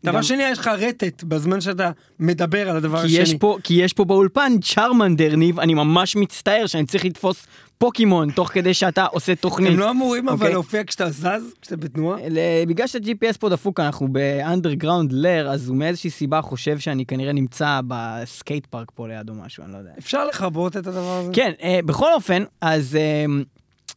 דבר 0.05 0.17
גם- 0.17 0.23
שני, 0.23 0.43
יש 0.43 0.59
לך 0.59 0.71
רטט 0.79 1.23
בזמן 1.25 1.61
שאתה 1.61 1.91
מדבר 2.19 2.71
על 2.71 2.77
הדבר 2.77 3.01
כי 3.07 3.13
יש, 3.13 3.19
השני. 3.19 3.39
פה, 3.39 3.57
כי 3.65 3.75
יש 3.75 3.93
פה 3.93 4.05
באולפן 4.05 4.53
Charmander, 4.63 5.37
ניב, 5.37 5.61
אני 5.61 5.75
ממש 5.75 6.17
מצטער 6.17 6.67
שאני 6.67 6.87
צריך 6.87 7.05
לתפוס 7.05 7.47
פוקימון 7.79 8.31
תוך 8.31 8.49
כדי 8.49 8.75
שאתה 8.75 9.05
עושה 9.05 9.35
תוכנית. 9.35 9.73
הם 9.73 9.79
לא 9.79 9.91
אמורים 9.91 10.29
אבל 10.29 10.37
אוקיי. 10.39 10.53
להופיע 10.53 10.85
כשאתה 10.85 11.11
זז, 11.11 11.55
כשאתה 11.63 11.77
בתנועה? 11.77 12.19
בגלל 12.69 12.87
שה-GPS 12.87 13.39
פה 13.39 13.49
דפוק, 13.49 13.81
אנחנו 13.81 14.09
ב 14.13 14.21
underground 14.21 15.13
lair, 15.13 15.49
אז 15.51 15.69
הוא 15.69 15.77
מאיזושהי 15.77 16.11
סיבה 16.11 16.43
חושב 16.43 16.79
שאני 16.79 17.07
כנראה 17.07 17.33
נמצא 17.33 17.81
ב 17.89 18.02
skate 18.02 18.67
park 18.67 18.91
פה 18.95 19.09
ליד 19.09 19.29
או 19.29 19.35
משהו, 19.35 19.65
אני 19.65 19.73
לא 19.73 19.79
יודע. 19.79 19.91
אפשר 19.99 20.27
לכבות 20.27 20.77
את 20.77 20.87
הדבר 20.87 21.19
הזה? 21.23 21.31
כן, 21.33 21.53
אה, 21.63 21.81
בכל 21.87 22.13
אופן, 22.13 22.43
אז 22.61 22.97
אה, 22.97 23.25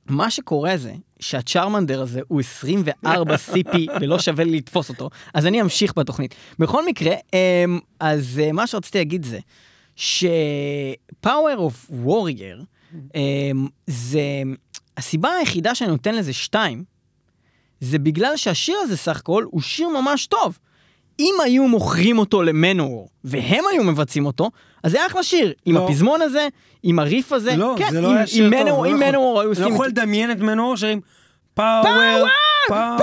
מה 0.09 0.29
שקורה 0.29 0.77
זה 0.77 0.91
שהצ'רמנדר 1.23 2.01
הזה 2.01 2.21
הוא 2.27 2.39
24 2.39 3.35
CP 3.53 3.77
ולא 4.01 4.19
שווה 4.19 4.43
לי 4.43 4.57
לתפוס 4.57 4.89
אותו, 4.89 5.09
אז 5.33 5.45
אני 5.45 5.61
אמשיך 5.61 5.97
בתוכנית. 5.97 6.35
בכל 6.59 6.85
מקרה, 6.85 7.13
אה, 7.33 7.65
אז 7.99 8.41
אה, 8.43 8.51
מה 8.51 8.67
שרציתי 8.67 8.97
להגיד 8.97 9.25
זה 9.25 9.39
ש-Power 9.95 11.57
of 11.57 11.93
Warrior 12.05 12.63
אה, 13.15 13.51
זה 13.87 14.21
הסיבה 14.97 15.31
היחידה 15.31 15.75
שאני 15.75 15.89
נותן 15.89 16.15
לזה 16.15 16.33
שתיים, 16.33 16.83
זה 17.79 17.99
בגלל 17.99 18.37
שהשיר 18.37 18.75
הזה 18.81 18.97
סך 18.97 19.17
הכל 19.17 19.45
הוא 19.51 19.61
שיר 19.61 19.87
ממש 19.89 20.27
טוב. 20.27 20.57
אם 21.19 21.33
היו 21.43 21.67
מוכרים 21.67 22.17
אותו 22.17 22.43
למנור 22.43 23.09
והם 23.23 23.63
היו 23.71 23.83
מבצעים 23.83 24.25
אותו, 24.25 24.49
אז 24.83 24.91
זה 24.91 25.05
אחלה 25.07 25.23
שיר. 25.23 25.53
עם 25.65 25.75
לא. 25.75 25.85
הפזמון 25.87 26.21
הזה, 26.21 26.47
עם 26.83 26.99
הריף 26.99 27.31
הזה. 27.31 27.55
לא, 27.55 27.75
כן, 27.77 27.87
זה 27.91 28.01
לא 28.01 28.13
היה 28.13 28.27
שיר 28.27 28.45
אם 28.47 28.51
טוב. 28.51 28.59
מנור- 28.63 28.85
לא 28.85 28.89
היו 28.89 28.95
אני 29.41 29.49
עושים... 29.49 29.63
לא 29.65 29.73
יכול 29.73 29.87
לדמיין 29.87 30.31
את 30.31 30.37
מנור 30.39 30.77
שרים 30.77 31.01
פאוור, 31.53 31.83
פאוור. 31.83 32.27
פאוור! 32.67 32.97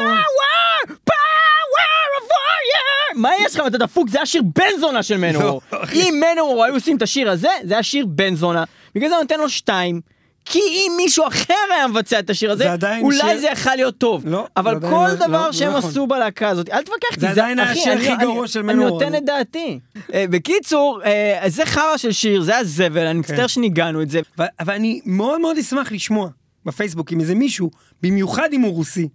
פאוור 0.87 2.06
of 2.20 2.30
warrior! 2.30 3.14
מה 3.18 3.30
יש 3.46 3.56
לך? 3.56 3.66
אתה 3.66 3.78
דפוק, 3.78 4.08
זה 4.08 4.18
היה 4.18 4.26
שיר 4.26 4.42
בן 4.56 4.80
זונה 4.80 5.02
של 5.02 5.16
מנור. 5.16 5.42
לא. 5.72 5.78
אם 5.94 6.22
מנור 6.32 6.64
היו 6.64 6.75
עושים 6.75 6.96
את 6.96 7.02
השיר 7.02 7.30
הזה, 7.30 7.49
זה 7.64 7.75
היה 7.75 7.82
שיר 7.82 8.06
בן 8.06 8.34
זונה. 8.34 8.64
בגלל 8.94 9.08
זה 9.08 9.14
אני 9.14 9.22
נותן 9.22 9.40
לו 9.40 9.49
שתיים. 9.49 10.00
כי 10.44 10.59
אם 10.59 10.92
מישהו 10.97 11.26
אחר 11.28 11.54
היה 11.75 11.87
מבצע 11.88 12.18
את 12.18 12.30
השיר 12.30 12.50
הזה, 12.52 12.64
זה 12.80 12.99
אולי 13.00 13.18
שיר- 13.18 13.40
זה 13.40 13.47
יכול 13.52 13.73
להיות 13.76 13.99
טוב. 13.99 14.23
לא, 14.26 14.47
אבל 14.56 14.75
זה 14.80 14.87
כל 14.90 15.06
לא- 15.09 15.14
דבר 15.26 15.47
לא, 15.47 15.52
שהם 15.52 15.73
לא 15.73 15.78
נכון. 15.78 15.90
עשו 15.90 16.06
בלהקה 16.06 16.49
הזאת, 16.49 16.68
אל 16.68 16.82
תתווכח 16.82 17.09
איתי, 17.11 17.20
זה 17.20 17.30
עדיין 17.30 17.59
אחי, 17.61 17.70
השיר 17.80 17.92
אני- 17.92 18.00
הכי 18.00 18.12
אני- 18.12 18.23
גרוע 18.25 18.47
של 18.49 18.59
אני 18.61 18.68
מנור. 18.75 18.88
נותן 18.88 19.14
את 19.14 19.25
דעתי. 19.25 19.78
אה, 20.14 20.25
בקיצור, 20.30 21.00
אה, 21.04 21.42
זה 21.49 21.66
חרא 21.66 21.97
של 21.97 22.12
שיר, 22.12 22.42
זה 22.42 22.59
הזבל, 22.59 23.06
אני 23.06 23.18
מצטער 23.18 23.37
כן. 23.37 23.49
שניגענו 23.49 24.02
את 24.02 24.11
זה. 24.11 24.20
אבל 24.61 24.75
אני 24.75 25.00
מאוד 25.04 25.40
מאוד 25.40 25.59
אשמח 25.59 25.92
לשמוע 25.92 26.28
בפייסבוק 26.66 27.12
אם 27.12 27.20
איזה 27.20 27.35
מישהו, 27.35 27.70
במיוחד 28.02 28.49
אם 28.52 28.61
הוא 28.61 28.73
רוסי, 28.75 29.09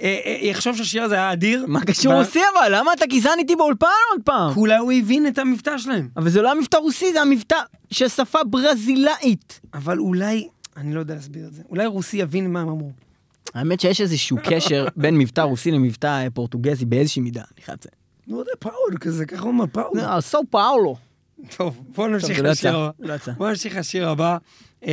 אה, 0.00 0.16
יחשוב 0.42 0.76
שהשיר 0.76 1.02
הזה 1.02 1.14
היה 1.14 1.32
אדיר. 1.32 1.64
מה 1.68 1.80
קשור 1.84 2.14
רוסי 2.14 2.40
אבל? 2.54 2.74
למה 2.76 2.92
אתה 2.92 3.06
גזען 3.06 3.38
איתי 3.38 3.56
באולפן 3.56 3.86
עוד 4.12 4.20
פעם? 4.24 4.54
כי 4.54 4.60
אולי 4.60 4.76
הוא 4.78 4.92
הבין 4.92 5.26
את 5.26 5.38
המבטא 5.38 5.78
שלהם. 5.78 6.08
אבל 6.16 6.30
זה 6.30 6.42
לא 6.42 6.50
המבטא 6.50 6.76
רוסי, 6.76 7.12
זה 7.12 7.20
המבטא 7.20 7.56
של 7.90 8.08
שפה 8.08 8.38
ברזילאית. 8.44 9.60
אבל 9.74 9.98
אולי, 9.98 10.48
אני 10.76 10.94
לא 10.94 11.00
יודע 11.00 11.14
להסביר 11.14 11.46
את 11.46 11.52
זה, 11.52 11.62
אולי 11.70 11.86
רוסי 11.86 12.16
יבין 12.16 12.52
מה 12.52 12.60
הם 12.60 12.68
אמרו. 12.68 12.90
האמת 13.54 13.80
שיש 13.80 14.00
איזשהו 14.00 14.38
קשר 14.44 14.86
בין 14.96 15.18
מבטא 15.18 15.40
רוסי 15.40 15.70
למבטא 15.70 16.06
אה, 16.06 16.30
פורטוגזי 16.30 16.84
באיזושהי 16.84 17.22
מידה, 17.22 17.42
אני 17.56 17.64
חייב 17.64 17.78
לציין. 17.78 17.94
לא 18.26 18.38
יודע, 18.38 18.52
פאול 18.58 18.96
כזה, 19.00 19.26
ככה 19.26 19.42
הוא 19.42 19.48
אומר 19.48 19.64
פאול. 19.72 20.00
אה, 20.00 20.20
סאו 20.20 20.40
פאולו. 20.50 20.96
טוב, 21.56 21.80
בוא 21.94 22.08
נמשיך 22.08 22.36
זה 22.36 22.42
לא 22.42 22.50
לשיר 22.50 22.76
הבא. 22.76 22.90
לא. 22.98 23.14
בוא 23.36 23.48
נמשיך 23.48 23.76
לשיר 23.76 24.08
הבא. 24.08 24.38
אמ, 24.82 24.90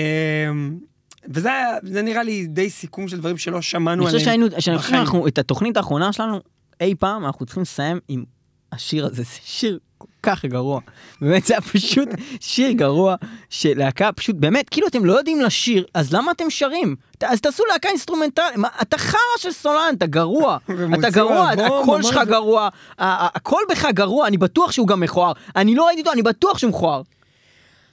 וזה 1.29 1.49
זה 1.83 2.01
נראה 2.01 2.23
לי 2.23 2.47
די 2.47 2.69
סיכום 2.69 3.07
של 3.07 3.17
דברים 3.17 3.37
שלא 3.37 3.61
שמענו 3.61 4.07
אני 4.07 4.11
חושב 4.11 4.29
עליהם. 4.29 4.49
שהיינו, 4.49 4.61
שאני 4.61 4.77
חושב 4.77 4.89
בחיים. 4.89 5.05
שאנחנו, 5.05 5.27
את 5.27 5.37
התוכנית 5.37 5.77
האחרונה 5.77 6.13
שלנו, 6.13 6.39
אי 6.81 6.95
פעם, 6.95 7.25
אנחנו 7.25 7.45
צריכים 7.45 7.61
לסיים 7.61 7.99
עם 8.07 8.23
השיר 8.71 9.05
הזה, 9.05 9.15
זה 9.15 9.23
שיר 9.43 9.79
כל 9.99 10.07
כך 10.23 10.45
גרוע. 10.45 10.79
באמת, 11.21 11.45
זה 11.45 11.53
היה 11.53 11.61
פשוט 11.61 12.09
שיר 12.39 12.71
גרוע, 12.71 13.15
שלהקה 13.49 14.11
פשוט, 14.11 14.35
באמת, 14.35 14.69
כאילו 14.69 14.87
אתם 14.87 15.05
לא 15.05 15.13
יודעים 15.13 15.41
לשיר, 15.41 15.85
אז 15.93 16.13
למה 16.13 16.31
אתם 16.31 16.49
שרים? 16.49 16.95
ת- 17.17 17.23
אז 17.23 17.41
תעשו 17.41 17.63
להקה 17.71 17.89
אינסטרומנטלית, 17.89 18.47
אתה 18.81 18.97
חרא 18.97 19.19
של 19.37 19.51
סולן, 19.51 19.93
אתה 19.97 20.05
גרוע. 20.05 20.57
אתה 20.99 21.09
גרוע, 21.09 21.49
הקול 21.51 22.03
שלך 22.03 22.19
גרוע, 22.27 22.69
הקול 22.99 23.63
בך 23.71 23.85
גרוע, 23.93 24.27
אני 24.27 24.37
בטוח 24.37 24.71
שהוא 24.71 24.87
גם 24.87 24.99
מכוער. 24.99 25.31
אני 25.55 25.75
לא 25.75 25.85
ראיתי 25.87 26.01
אותו, 26.01 26.11
אני 26.11 26.21
בטוח 26.21 26.57
שהוא 26.57 26.69
מכוער. 26.69 27.01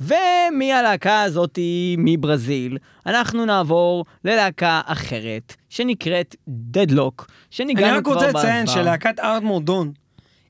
ומהלהקה 0.00 1.22
הזאתי 1.22 1.96
מברזיל, 1.98 2.78
אנחנו 3.06 3.44
נעבור 3.44 4.04
ללהקה 4.24 4.80
אחרת, 4.84 5.54
שנקראת 5.68 6.36
דדלוק, 6.48 7.26
אני 7.28 7.36
שניגענו 7.50 7.98
רק 7.98 8.04
כבר 8.04 8.12
רוצה 8.14 8.26
בעבר. 8.26 8.38
לציין 8.38 8.66
שלהקת 8.66 9.20
ארדמור 9.20 9.60
דון, 9.60 9.92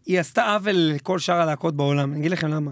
היא 0.07 0.21
עשתה 0.21 0.55
עוול 0.55 0.77
לכל 0.77 1.19
שאר 1.19 1.41
הלהקות 1.41 1.77
בעולם, 1.77 2.13
אני 2.13 2.21
אגיד 2.21 2.31
לכם 2.31 2.49
למה. 2.49 2.71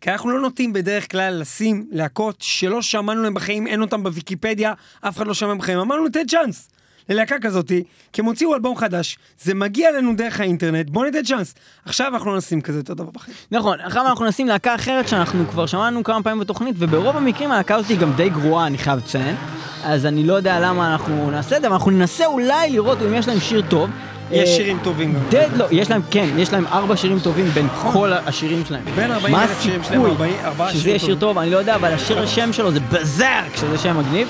כי 0.00 0.10
אנחנו 0.10 0.30
לא 0.30 0.40
נוטים 0.40 0.72
בדרך 0.72 1.10
כלל 1.10 1.40
לשים 1.40 1.86
להקות 1.92 2.36
שלא 2.40 2.82
שמענו 2.82 3.22
להם 3.22 3.34
בחיים, 3.34 3.66
אין 3.66 3.80
אותם 3.80 4.02
בוויקיפדיה, 4.02 4.72
אף 5.00 5.16
אחד 5.16 5.26
לא 5.26 5.34
שמע 5.34 5.54
בחיים. 5.54 5.78
אמרנו, 5.78 6.08
תן 6.08 6.26
צ'אנס 6.26 6.68
ללהקה 7.08 7.38
כזאתי, 7.38 7.84
כי 8.12 8.20
הם 8.20 8.26
הוציאו 8.26 8.54
אלבום 8.54 8.76
חדש, 8.76 9.18
זה 9.42 9.54
מגיע 9.54 9.88
אלינו 9.88 10.16
דרך 10.16 10.40
האינטרנט, 10.40 10.90
בוא 10.90 11.04
ניתן 11.04 11.22
צ'אנס. 11.22 11.54
עכשיו 11.84 12.14
אנחנו 12.14 12.30
לא 12.30 12.38
נשים 12.38 12.60
כזה 12.60 12.78
יותר 12.78 12.94
דבר 12.94 13.10
בחיים. 13.10 13.36
נכון, 13.50 13.80
עכשיו 13.80 14.06
אנחנו 14.06 14.26
נשים 14.26 14.46
להקה 14.46 14.74
אחרת 14.74 15.08
שאנחנו 15.08 15.48
כבר 15.48 15.66
שמענו 15.66 16.04
כמה 16.04 16.22
פעמים 16.22 16.40
בתוכנית, 16.40 16.76
וברוב 16.78 17.16
המקרים 17.16 17.52
הלהקה 17.52 17.74
הזאת 17.74 17.88
היא 17.88 17.98
גם 17.98 18.12
די 18.12 18.28
גרועה, 18.28 18.66
אני 18.66 18.78
חייב 18.78 18.98
לציין. 18.98 19.36
אז 19.84 20.06
אני 20.06 20.26
לא 20.26 20.34
יודע 20.34 20.60
למה 20.60 20.92
אנחנו 20.92 21.30
נעשה 21.30 21.56
את 21.56 21.60
זה, 21.60 21.66
אבל 21.66 21.76
אנחנו 21.76 21.90
ננסה 21.90 22.26
אולי 22.26 22.70
לראות 22.70 22.98
אם 23.02 23.14
יש 23.14 23.28
להם 23.28 23.40
שיר 23.40 23.62
טוב. 23.68 23.90
יש 24.30 24.48
אה, 24.50 24.56
שירים 24.56 24.78
טובים 24.82 25.14
גם. 25.14 25.20
דדלוק, 25.28 25.68
יש 25.70 25.90
להם, 25.90 26.00
כן, 26.10 26.28
יש 26.36 26.52
להם 26.52 26.66
ארבע 26.66 26.96
שירים 26.96 27.18
טובים 27.18 27.46
בין 27.46 27.68
כל 27.92 28.12
השירים 28.12 28.62
שלהם. 28.68 28.82
בין 28.96 29.12
40 29.12 29.34
מה 29.34 29.42
אלף 29.42 29.62
שירים 29.62 29.82
שלהם, 29.84 30.00
הסיכוי 30.00 30.10
40 30.10 30.34
ארבעה 30.44 30.70
שזה 30.70 30.78
שירים 30.78 30.90
יהיה 30.90 30.98
שיר 30.98 31.08
טובים. 31.08 31.20
טוב, 31.20 31.38
אני 31.38 31.50
לא 31.50 31.56
יודע, 31.58 31.74
אבל 31.74 31.92
השיר 31.92 32.22
השם 32.22 32.52
שלו 32.52 32.72
זה 32.72 32.80
ברזרק, 32.80 33.56
שזה 33.56 33.78
שם 33.78 33.98
מגניב. 33.98 34.28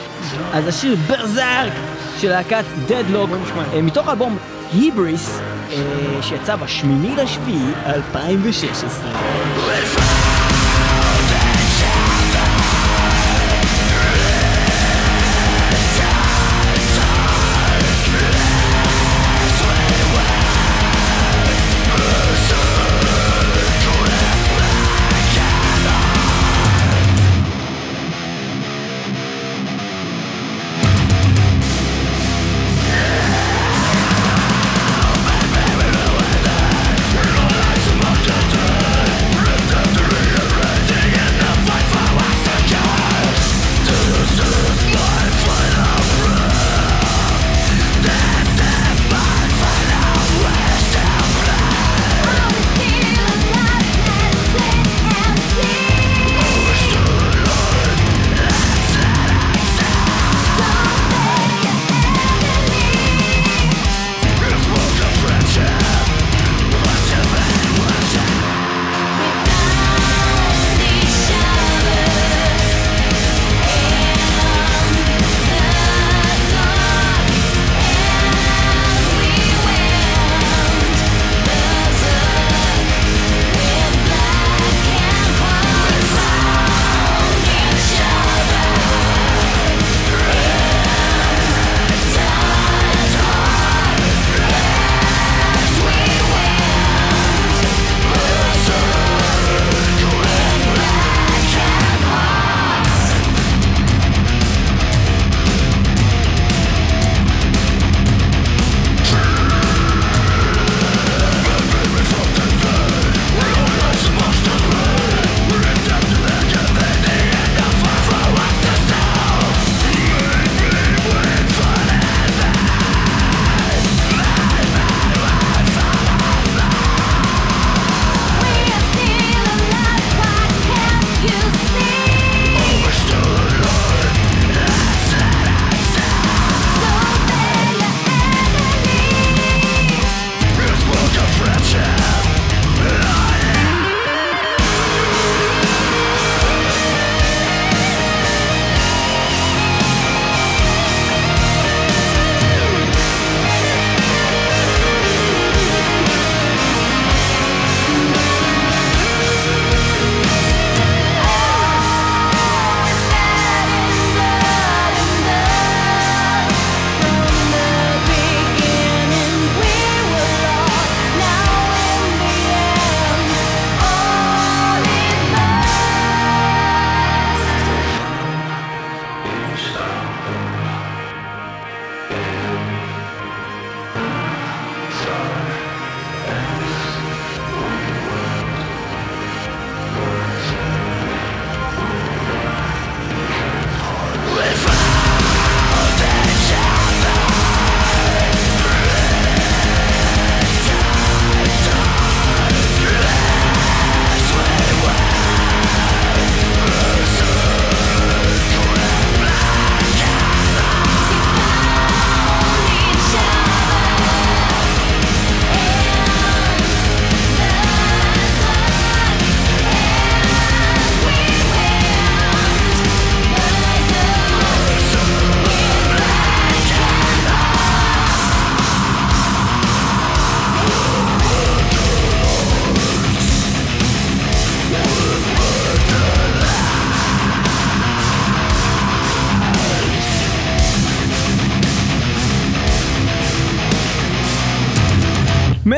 אז 0.53 0.69
השיר 0.69 0.97
ברזרק 1.07 1.73
של 2.21 2.29
להקת 2.29 2.65
דדלוק, 2.87 3.31
נשמע. 3.45 3.63
אה, 3.75 3.83
מתוך 3.83 4.09
האלבום 4.09 4.37
היבריס, 4.73 5.41
אה, 5.73 5.79
שיצא 6.23 6.57
בשמיני 6.57 7.17
לשביעי 7.17 7.73
2016. 7.87 9.11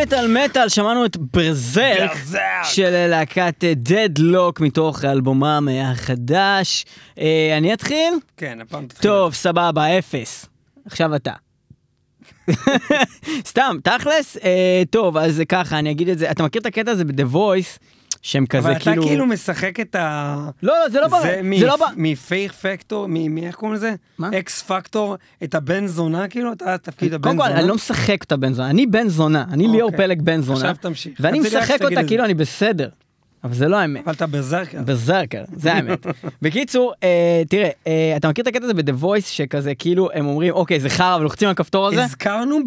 מטאל 0.06 0.44
מטאל, 0.44 0.68
שמענו 0.68 1.04
את 1.04 1.16
ברזרק. 1.16 2.10
של 2.64 3.06
להקת 3.06 3.64
דדלוק 3.64 4.60
מתוך 4.60 5.04
אלבומם 5.04 5.68
החדש. 5.82 6.84
אה, 7.18 7.54
אני 7.56 7.72
אתחיל? 7.74 8.14
כן, 8.36 8.60
הפעם 8.60 8.86
תתחיל. 8.86 9.10
טוב, 9.10 9.34
סבבה, 9.34 9.98
אפס. 9.98 10.46
עכשיו 10.86 11.16
אתה. 11.16 11.32
סתם, 13.50 13.76
תכלס, 13.82 14.36
אה, 14.36 14.82
טוב, 14.90 15.16
אז 15.16 15.42
ככה, 15.48 15.78
אני 15.78 15.90
אגיד 15.90 16.08
את 16.08 16.18
זה, 16.18 16.30
אתה 16.30 16.44
מכיר 16.44 16.60
את 16.60 16.66
הקטע 16.66 16.90
הזה 16.90 17.04
ב-The 17.04 17.34
Voice, 17.34 17.78
שהם 18.26 18.46
כזה 18.46 18.68
אבל 18.68 18.76
אתה 18.76 18.90
כאילו... 18.90 19.02
כאילו 19.02 19.26
משחק 19.26 19.80
את 19.80 19.94
ה... 19.94 20.36
לא, 20.62 20.74
לא, 20.82 20.88
זה 20.88 21.00
לא 21.00 21.08
בא, 21.08 21.20
זה 21.22 21.40
זה 21.58 21.66
לא 21.66 21.76
בא. 21.76 21.86
מפייק 21.96 22.52
פקטור, 22.52 23.06
מי 23.06 23.46
איך 23.46 23.54
קוראים 23.54 23.74
לזה? 23.76 23.94
מה? 24.18 24.30
אקס 24.38 24.62
פקטור, 24.62 25.16
את 25.44 25.54
הבן 25.54 25.86
זונה 25.86 26.28
כאילו, 26.28 26.52
אתה 26.52 26.78
תפקיד 26.78 27.14
הבן 27.14 27.22
קודם 27.22 27.38
כל, 27.38 27.48
זונה. 27.48 27.60
אני 27.60 27.68
לא 27.68 27.74
משחק 27.74 28.22
את 28.22 28.32
הבן 28.32 28.52
זונה, 28.52 28.70
אני 28.70 28.86
בן 28.86 29.08
זונה, 29.08 29.44
אני 29.52 29.68
ליאור 29.68 29.90
אוקיי. 29.90 30.06
פלג 30.06 30.22
בן 30.22 30.40
זונה, 30.40 30.58
עכשיו 30.58 30.76
תמשיך. 30.80 31.20
ואני 31.20 31.40
משחק 31.40 31.82
אותה. 31.82 32.04
כאילו 32.06 32.24
אני 32.24 32.34
בסדר. 32.34 32.88
אבל 33.44 33.54
זה 33.54 33.68
לא 33.68 33.76
האמת. 33.76 34.02
אבל 34.04 34.12
אתה 34.12 34.26
berserker. 34.26 34.82
berserker, 34.82 35.44
זה 35.56 35.72
האמת. 35.72 36.06
בקיצור, 36.42 36.92
אה, 37.02 37.42
תראה, 37.48 37.68
אה, 37.86 38.14
אתה 38.16 38.28
מכיר 38.28 38.42
את 38.42 38.48
הקטע 38.48 38.64
הזה 38.64 38.74
ב-The 38.74 39.02
Voice, 39.02 39.26
שכזה 39.26 39.74
כאילו 39.74 40.08
הם 40.14 40.26
אומרים, 40.26 40.52
אוקיי, 40.52 40.80
זה 40.80 40.88
חרא, 40.88 41.16
ולוחצים 41.20 41.48
על 41.48 41.52
הכפתור 41.52 41.86
הזה? 41.86 42.04
הזכרנו 42.04 42.58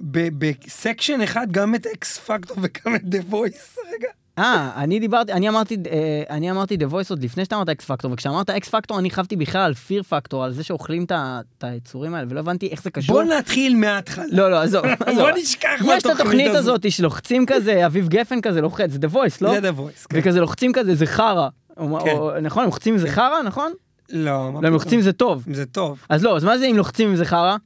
ב 0.00 0.15
section 0.15 1.20
אחד 1.20 1.46
גם 1.50 1.74
את 1.74 1.86
X 1.86 2.18
Factor 2.18 2.56
וגם 2.62 2.94
את 2.94 3.04
The 3.04 3.18
Voice 3.28 3.78
רגע. 3.94 4.08
אה, 4.38 4.70
אני 4.76 5.00
דיברתי, 5.00 5.32
אני 5.32 5.48
אמרתי, 5.48 5.76
אה, 5.90 6.22
אני 6.30 6.50
אמרתי 6.50 6.76
The 6.76 6.92
Voice 6.92 7.10
עוד 7.10 7.22
לפני 7.24 7.44
שאתה 7.44 7.56
אמרת 7.56 7.68
X 7.68 7.84
Factor, 7.84 8.12
וכשאמרת 8.12 8.50
X 8.50 8.68
Factor 8.68 8.98
אני 8.98 9.10
חשבתי 9.10 9.36
בכלל 9.36 9.60
על 9.60 9.74
Fear 9.74 10.02
Factor, 10.02 10.44
על 10.44 10.52
זה 10.52 10.64
שאוכלים 10.64 11.04
את 11.08 11.64
היצורים 11.64 12.14
האלה, 12.14 12.26
ולא 12.30 12.40
הבנתי 12.40 12.68
איך 12.68 12.82
זה 12.82 12.90
קשור. 12.90 13.16
בוא 13.16 13.34
נתחיל 13.34 13.76
מההתחלה. 13.76 14.24
לא, 14.32 14.50
לא, 14.50 14.62
עזוב. 14.62 14.84
בוא 15.16 15.30
נשכח 15.36 15.68
יש 15.74 15.80
את 15.80 15.86
מהתוכנית 15.86 16.20
התוכנית 16.20 16.50
הזאת. 16.50 16.84
הזאת 16.84 16.92
שלוחצים 16.92 17.46
כזה, 17.46 17.86
אביב 17.86 18.08
גפן 18.08 18.40
כזה 18.40 18.60
לוחץ, 18.60 18.90
זה 18.90 18.98
The 18.98 19.14
Voice, 19.14 19.38
לא? 19.40 19.54
זה 19.54 19.60
דה 19.60 19.72
וויס. 19.72 20.06
כן. 20.06 20.18
וכזה 20.18 20.40
לוחצים 20.40 20.72
כזה, 20.72 20.94
זה 20.94 21.06
חרא. 21.06 21.48
כן. 21.76 22.16
נכון, 22.42 22.62
הם 22.62 22.68
לוחצים 22.68 22.98
זה 22.98 23.08
חרא, 23.08 23.42
נכון? 23.42 23.72
לא, 24.10 24.50
לא, 24.52 24.58
הם. 24.58 24.64
לוחצים 24.64 25.00
זה 25.00 25.12
טוב. 25.12 25.44
זה 25.52 25.66
טוב. 25.66 25.98
אז 26.08 26.24
לא, 26.24 26.36
אז 26.36 26.44
מה 26.44 26.58
זה 26.58 26.66
אם 26.66 26.76
לוחצים 26.76 27.08
אם 27.08 27.16
זה 27.16 27.24
חרא? 27.24 27.56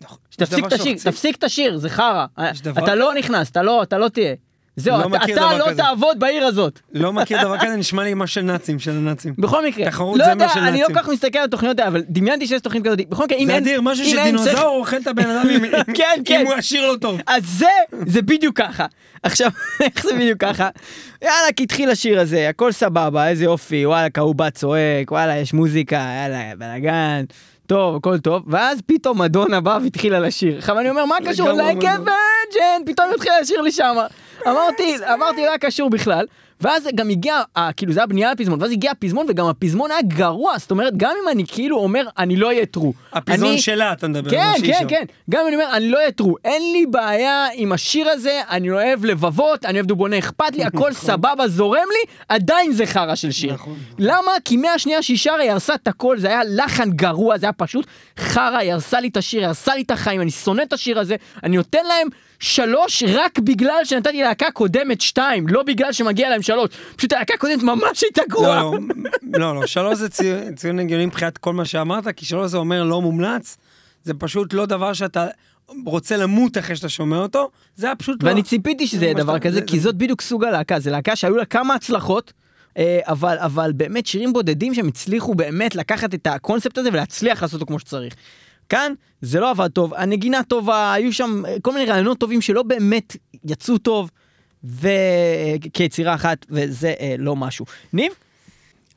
נכון. 0.00 0.18
שתפסיק 0.30 0.66
את 0.66 0.72
השיר. 0.72 0.96
תפסיק 1.04 1.36
את 1.36 1.44
השיר, 1.44 1.78
זה 1.78 1.88
חרא. 1.88 2.26
אתה 2.78 2.94
לא 2.94 3.14
נכנס, 3.14 3.50
אתה 3.50 3.62
לא, 3.62 3.82
אתה 3.82 3.98
לא 3.98 4.08
תהיה. 4.08 4.34
זהו, 4.78 4.94
לא 4.96 5.00
אתה- 5.00 5.08
מכיר 5.08 5.36
אתה 5.36 5.44
דבר 5.46 5.58
לא 5.58 5.64
כזה. 5.70 5.82
תעבוד 5.82 6.18
בעיר 6.20 6.44
הזאת. 6.46 6.80
לא 6.94 7.12
מכיר 7.12 7.42
דבר 7.44 7.58
כזה, 7.58 7.76
נשמע 7.76 8.04
לי 8.04 8.14
מה 8.14 8.26
של 8.26 8.40
נאצים, 8.40 8.78
של 8.78 8.90
הנאצים. 8.90 9.34
בכל 9.38 9.66
מקרה, 9.66 9.84
תחרות 9.86 10.18
לא 10.18 10.24
זה 10.24 10.30
יודע, 10.30 10.48
של 10.48 10.60
אני 10.60 10.66
לא 10.72 10.78
נאצים. 10.78 10.94
כל 10.94 11.02
כך 11.02 11.08
מסתכל 11.08 11.38
על 11.38 11.44
התוכניות 11.44 11.78
האלה, 11.78 11.90
אבל 11.90 12.02
דמיינתי 12.08 12.46
שיש 12.46 12.60
תוכנית 12.60 12.84
כזאת. 12.84 13.08
בכל 13.08 13.24
מקרה, 13.24 13.38
אם 13.38 13.46
זה 13.46 13.52
אין... 13.54 13.62
אדיר, 13.62 13.80
משהו 13.82 14.04
אם 14.04 14.18
אין 14.18 14.24
שדינוזאור 14.24 14.56
שכל- 14.56 14.64
אוכל 14.66 14.96
את 14.96 15.06
הבן 15.06 15.30
אדם 15.30 15.48
אם- 15.50 15.64
אם- 15.88 15.94
כן, 15.94 16.20
כן. 16.24 16.40
אם 16.40 16.46
הוא 16.46 16.54
השיר 16.54 16.92
לא 16.92 16.96
טוב. 16.96 17.20
אז 17.26 17.42
זה, 17.58 17.66
זה 18.06 18.22
בדיוק 18.22 18.56
ככה. 18.56 18.86
עכשיו, 19.22 19.50
איך 19.80 20.02
זה 20.06 20.14
בדיוק 20.14 20.40
ככה? 20.40 20.68
יאללה, 21.22 21.52
כי 21.56 21.62
התחיל 21.62 21.90
השיר 21.90 22.20
הזה, 22.20 22.48
הכל 22.48 22.72
סבבה, 22.72 23.28
איזה 23.28 23.44
יופי, 23.44 23.86
וואלה, 23.86 24.08
ההוא 24.16 24.34
בא 24.34 24.50
צועק, 24.50 25.10
וואלה, 25.10 25.36
יש 25.36 25.52
מוזיקה, 25.54 25.96
יאללה, 26.22 26.38
בלאגן, 26.58 27.24
טוב, 27.66 27.96
הכל 27.96 28.18
טוב, 28.18 28.42
ואז 28.46 28.78
פתאום 28.86 29.20
מדונה 29.22 29.60
באה 29.60 29.78
והתחילה 29.82 30.20
לשיר. 30.20 30.58
עכשיו 30.58 30.78
אני 30.78 30.90
אומר, 30.90 31.04
מה 31.04 31.16
קשור? 31.26 31.48
לגמרי 31.48 31.74
מדונה. 31.74 31.94
virgin, 32.04 32.86
פתאום 32.86 33.06
התחילה 33.14 33.40
לשיר 33.40 33.60
לי 33.60 33.72
שמה. 33.72 34.06
אמרתי, 34.50 34.94
אמרתי, 35.14 35.40
לא 35.42 35.48
היה 35.48 35.58
קשור 35.58 35.90
בכלל. 35.90 36.26
ואז 36.60 36.88
גם 36.94 37.08
הגיע, 37.08 37.40
כאילו 37.76 37.92
זה 37.92 38.00
היה 38.00 38.06
בנייה 38.06 38.32
לפזמון, 38.32 38.62
ואז 38.62 38.70
הגיע 38.70 38.90
הפזמון, 38.90 39.26
וגם 39.28 39.46
הפזמון 39.46 39.90
היה 39.90 40.02
גרוע, 40.02 40.58
זאת 40.58 40.70
אומרת, 40.70 40.92
גם 40.96 41.10
אם 41.22 41.28
אני 41.28 41.44
כאילו 41.46 41.76
אומר, 41.78 42.04
אני 42.18 42.36
לא 42.36 42.46
אהיה 42.46 42.66
טרו. 42.66 42.92
הפזמון 43.12 43.50
אני- 43.50 43.60
שלה, 43.60 43.92
אתה 43.92 44.08
מדבר. 44.08 44.30
כן, 44.30 44.52
שהיא 44.58 44.72
כן. 44.74 44.84
כן. 44.88 45.04
גם 45.30 45.40
אם 45.40 45.46
אני 45.46 45.56
אומר, 45.56 45.76
אני 45.76 45.88
לא 45.90 45.98
אהיה 45.98 46.10
טרו. 46.10 46.36
אין 46.44 46.72
לי 46.72 46.86
בעיה 46.86 47.46
עם 47.54 47.72
השיר 47.72 48.08
הזה, 48.08 48.40
אני 48.50 48.70
אוהב 48.70 49.04
לבבות, 49.04 49.64
אני 49.64 49.74
אוהב 49.78 49.86
דובוני 49.86 50.18
אכפת 50.18 50.56
לי, 50.56 50.64
הכל 50.64 50.92
סבבה, 51.06 51.48
זורם 51.48 51.86
לי, 51.92 52.12
עדיין 52.28 52.72
זה 52.72 52.86
חרא 52.86 53.14
של 53.14 53.30
שיר. 53.30 53.52
נכון. 53.54 53.76
למה? 53.98 54.32
כי 54.44 54.56
מהשנייה 54.56 55.02
שהיא 55.02 55.18
שרה, 55.18 55.36
היא 55.40 55.50
הרסה 55.50 55.74
את 55.74 55.88
הכל, 55.88 56.18
זה 56.18 56.28
היה 56.28 56.40
לחן 56.46 56.90
גרוע, 56.90 57.38
זה 57.38 57.46
היה 57.46 57.52
פשוט 57.52 57.86
חרא, 58.18 58.56
היא 58.56 58.72
הרסה 58.72 59.00
לי 59.00 59.08
את 59.08 59.16
השיר, 59.16 59.40
היא 59.40 59.46
הרסה 59.46 59.74
לי 59.74 59.82
את 59.82 59.90
החיים, 59.90 60.20
אני 60.20 60.30
שונא 60.30 60.62
את 60.62 60.72
השיר 60.72 60.98
הזה, 60.98 61.16
אני 61.44 61.56
נותן 61.56 61.86
להם 61.88 62.08
שלוש 62.40 63.02
רק 63.14 63.38
בגלל 63.38 63.80
שנתתי 63.84 64.22
להקה 64.22 64.50
קודמת 64.50 65.00
שתיים, 65.00 65.48
לא 65.48 65.62
בגלל 65.62 65.92
שמגיע 65.92 66.30
להם 66.30 66.42
שלוש. 66.42 66.68
פשוט 66.96 67.12
הלהקה 67.12 67.34
הקודמת 67.34 67.62
ממש 67.62 68.02
הייתה 68.02 68.22
גרועה. 68.28 68.62
לא, 68.62 68.72
לא, 69.32 69.40
לא, 69.40 69.60
לא, 69.60 69.66
שלוש 69.66 69.98
זה 69.98 70.08
ציון- 70.08 70.54
ציון 70.54 70.78
הגיוני 70.78 71.06
מבחינת 71.06 71.38
כל 71.38 71.52
מה 71.52 71.64
שאמרת, 71.64 72.08
כי 72.08 72.24
שלוש 72.26 72.50
זה 72.50 72.56
אומר 72.56 72.84
לא 72.84 73.02
מומלץ, 73.02 73.56
זה 74.04 74.14
פשוט 74.14 74.52
לא 74.52 74.66
דבר 74.66 74.92
שאתה 74.92 75.26
רוצה 75.86 76.16
למות 76.16 76.58
אחרי 76.58 76.76
שאתה 76.76 76.88
שומע 76.88 77.16
אותו, 77.18 77.50
זה 77.76 77.86
היה 77.86 77.96
פשוט 77.96 78.22
לא. 78.22 78.28
ואני 78.28 78.42
ציפיתי 78.42 78.86
שזה 78.86 79.04
יהיה 79.04 79.14
דבר 79.14 79.38
כזה, 79.38 79.54
זה- 79.60 79.66
כי 79.66 79.80
זאת 79.80 79.94
בדיוק 79.96 80.20
סוג 80.20 80.44
הלהקה, 80.44 80.80
זו 80.80 80.90
להקה 80.90 81.16
שהיו 81.16 81.36
לה 81.36 81.44
כמה 81.44 81.74
הצלחות. 81.74 82.32
אה, 82.78 83.00
אבל 83.02 83.36
אבל 83.38 83.72
באמת 83.72 84.06
שירים 84.06 84.32
בודדים 84.32 84.74
שהם 84.74 84.88
הצליחו 84.88 85.34
באמת 85.34 85.74
לקחת 85.74 86.14
את 86.14 86.26
הקונספט 86.26 86.78
הזה 86.78 86.88
ולהצליח 86.92 87.42
לעשות 87.42 87.60
אותו 87.60 87.66
כמו 87.66 87.78
שצריך. 87.78 88.14
כאן 88.68 88.92
זה 89.20 89.40
לא 89.40 89.50
עבד 89.50 89.68
טוב, 89.68 89.94
הנגינה 89.94 90.42
טובה, 90.42 90.92
היו 90.92 91.12
שם 91.12 91.42
אה, 91.46 91.56
כל 91.62 91.72
מיני 91.72 91.86
רעיונות 91.86 92.18
טובים 92.18 92.40
שלא 92.40 92.62
באמת 92.62 93.16
יצאו 93.44 93.78
טוב, 93.78 94.10
וכיצירה 94.64 96.14
אחת, 96.14 96.46
וזה 96.50 96.94
אה, 97.00 97.14
לא 97.18 97.36
משהו. 97.36 97.66
ניב? 97.92 98.12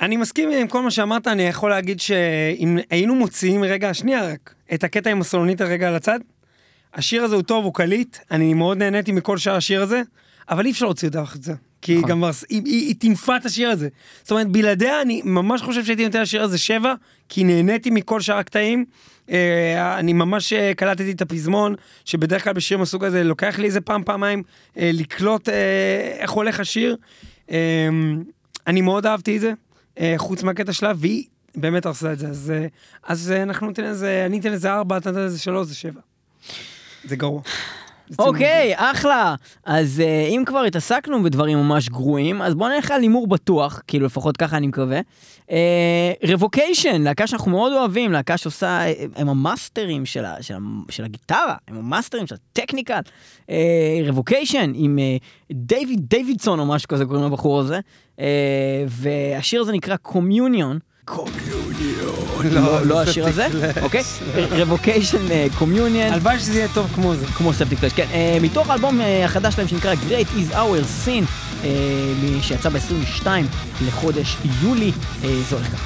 אני 0.01 0.17
מסכים 0.17 0.51
עם 0.51 0.67
כל 0.67 0.81
מה 0.81 0.91
שאמרת, 0.91 1.27
אני 1.27 1.43
יכול 1.43 1.69
להגיד 1.69 1.99
שאם 1.99 2.77
היינו 2.89 3.15
מוציאים 3.15 3.63
רגע, 3.63 3.93
שנייה 3.93 4.27
רק, 4.27 4.53
את 4.73 4.84
הקטע 4.84 5.10
עם 5.10 5.21
הסולונית 5.21 5.62
הרגע 5.62 5.88
על 5.88 5.95
הצד, 5.95 6.19
השיר 6.93 7.23
הזה 7.23 7.36
הוא 7.36 7.43
טוב, 7.43 7.65
הוא 7.65 7.73
קליט, 7.73 8.17
אני 8.31 8.53
מאוד 8.53 8.77
נהניתי 8.77 9.12
מכל 9.12 9.38
שאר 9.38 9.55
השיר 9.55 9.81
הזה, 9.81 10.01
אבל 10.49 10.65
אי 10.65 10.71
אפשר 10.71 10.86
להוציא 10.86 11.07
אותה 11.07 11.21
החוצה. 11.21 11.53
כי 11.81 11.97
נכון. 11.97 12.10
גם 12.10 12.23
היא, 12.23 12.34
היא, 12.49 12.62
היא 12.65 12.95
טינפה 12.95 13.38
את 13.38 13.45
השיר 13.45 13.69
הזה. 13.69 13.89
זאת 14.21 14.31
אומרת, 14.31 14.47
בלעדיה 14.47 15.01
אני 15.01 15.21
ממש 15.25 15.62
חושב 15.62 15.86
שהייתי 15.86 16.05
נותן 16.05 16.21
לשיר 16.21 16.43
הזה 16.43 16.57
שבע, 16.57 16.93
כי 17.29 17.43
נהניתי 17.43 17.89
מכל 17.89 18.21
שאר 18.21 18.38
הקטעים. 18.38 18.86
אה, 19.31 19.99
אני 19.99 20.13
ממש 20.13 20.53
אה, 20.53 20.73
קלטתי 20.73 21.11
את 21.11 21.21
הפזמון, 21.21 21.75
שבדרך 22.05 22.43
כלל 22.43 22.53
בשירים 22.53 22.79
מהסוג 22.79 23.03
הזה 23.03 23.23
לוקח 23.23 23.59
לי 23.59 23.67
איזה 23.67 23.81
פעם, 23.81 24.03
פעמיים, 24.03 24.43
אה, 24.77 24.91
לקלוט 24.93 25.49
איך 26.19 26.31
הולך 26.31 26.59
השיר. 26.59 26.97
אני 28.67 28.81
מאוד 28.81 29.05
אהבתי 29.05 29.37
את 29.37 29.41
זה, 29.41 29.53
חוץ 30.17 30.43
מהקטע 30.43 30.73
שלה, 30.73 30.91
והיא 30.95 31.25
באמת 31.55 31.85
הרסה 31.85 32.13
את 32.13 32.19
זה. 32.19 32.27
אז, 32.27 32.53
אז 33.03 33.31
אנחנו 33.31 33.67
ניתן 33.67 33.83
לזה, 33.83 34.23
אני 34.25 34.39
אתן 34.39 34.51
לזה 34.51 34.73
ארבע, 34.73 34.97
אתה 34.97 35.11
נותן 35.11 35.25
לזה 35.25 35.39
שלוש, 35.39 35.67
זה 35.67 35.75
שבע. 35.75 36.01
זה 37.03 37.15
גרוע. 37.15 37.41
אוקיי, 38.19 38.74
אחלה. 38.76 39.36
אז 39.65 40.00
אה, 40.00 40.28
אם 40.28 40.43
כבר 40.45 40.60
התעסקנו 40.60 41.24
בדברים 41.24 41.58
ממש 41.58 41.89
גרועים, 41.89 42.41
אז 42.41 42.56
בוא 42.56 42.69
נלך 42.69 42.91
על 42.91 43.02
הימור 43.02 43.28
בטוח, 43.28 43.82
כאילו 43.88 44.06
לפחות 44.06 44.38
ככה 44.38 44.58
אני 44.58 44.67
מקווה. 44.67 45.00
Revocation, 46.23 47.01
להקה 47.02 47.28
שאנחנו 47.28 47.52
מאוד 47.52 47.74
אוהבים, 47.74 48.12
להקה 48.12 48.38
שעושה, 48.38 48.67
אה, 48.67 48.93
הם 49.15 49.30
המאסטרים 49.30 50.06
של, 50.06 50.26
ה, 50.26 50.36
של, 50.41 50.54
ה, 50.54 50.58
של 50.89 51.04
הגיטרה, 51.04 51.56
הם 51.67 51.78
המאסטרים 51.78 52.28
של 52.28 52.36
ה 52.36 52.41
technical. 52.41 52.99
Revocation 54.05 54.71
עם 54.76 55.00
אה, 55.00 55.17
David 55.51 55.99
Davidson 56.10 56.60
או 56.60 56.65
משהו 56.65 56.88
כזה 56.88 57.06
קוראים 57.06 57.26
לבחור 57.26 57.60
הזה, 57.60 57.80
אה, 58.19 58.86
והשיר 58.88 59.62
הזה 59.62 59.71
נקרא 59.71 59.95
Communion. 59.95 60.79
לא, 61.10 61.70
לא 62.86 63.01
השיר 63.01 63.27
הזה, 63.27 63.47
אוקיי? 63.82 64.04
Revocation 64.51 65.17
Communion. 65.57 66.13
הלוואי 66.13 66.39
שזה 66.39 66.58
יהיה 66.58 66.67
טוב 66.73 66.88
כמו 66.95 67.15
זה. 67.15 67.25
כמו 67.25 67.54
Septicflesh, 67.53 67.93
כן. 67.93 68.06
אה, 68.13 68.38
מתוך 68.41 68.69
האלבום 68.69 69.01
אה, 69.01 69.25
החדש 69.25 69.54
שלהם 69.54 69.67
שנקרא 69.67 69.93
Great 69.93 70.38
is 70.38 70.56
our 70.56 71.06
sin, 71.06 71.25
אה, 71.63 71.69
שיצא 72.41 72.69
ב-22 72.69 73.27
לחודש 73.88 74.38
יולי, 74.62 74.91
אה, 75.23 75.30
זה 75.49 75.56
הולך 75.56 75.67
ככה. 75.67 75.84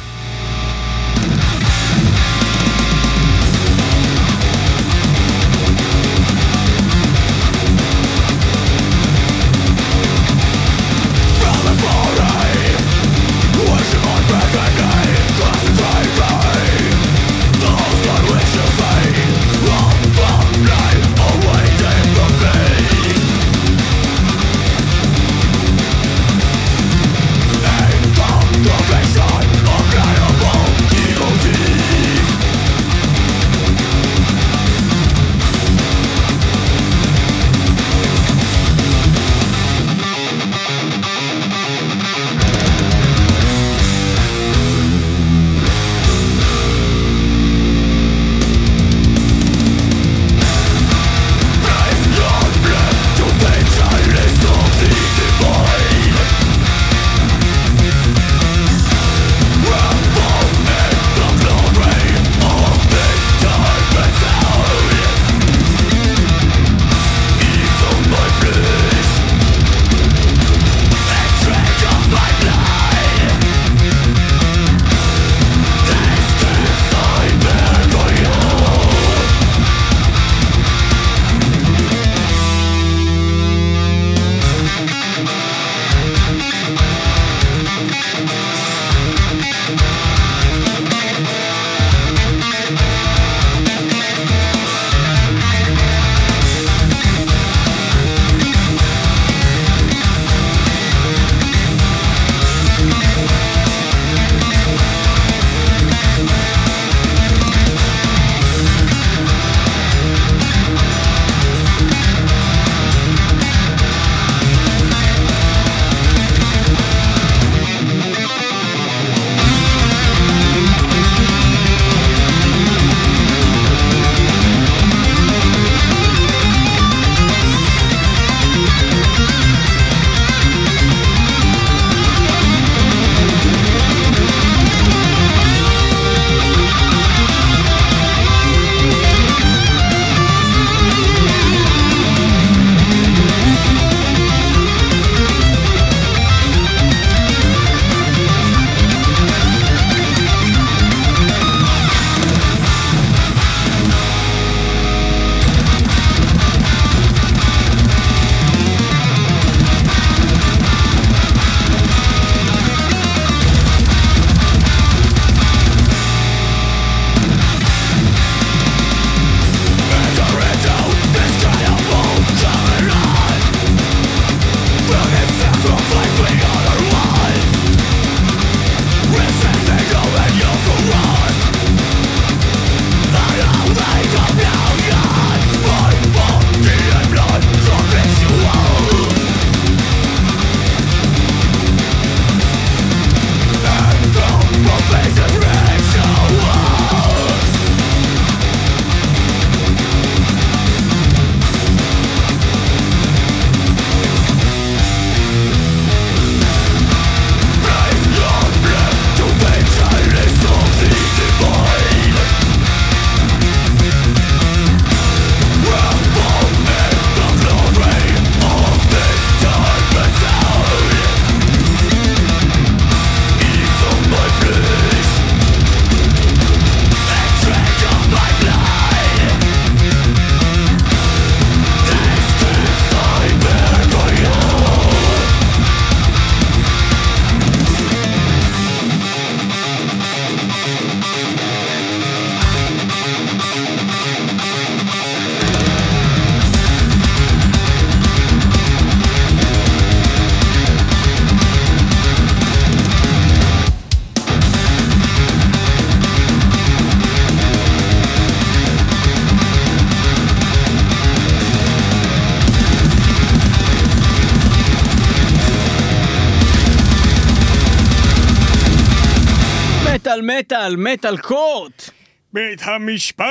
מטאל 270.66 270.76
מטאל 270.76 270.94
מטאל 270.94 271.18
court! 271.18 271.90
בית 272.34 272.62
המשפט! 272.64 273.26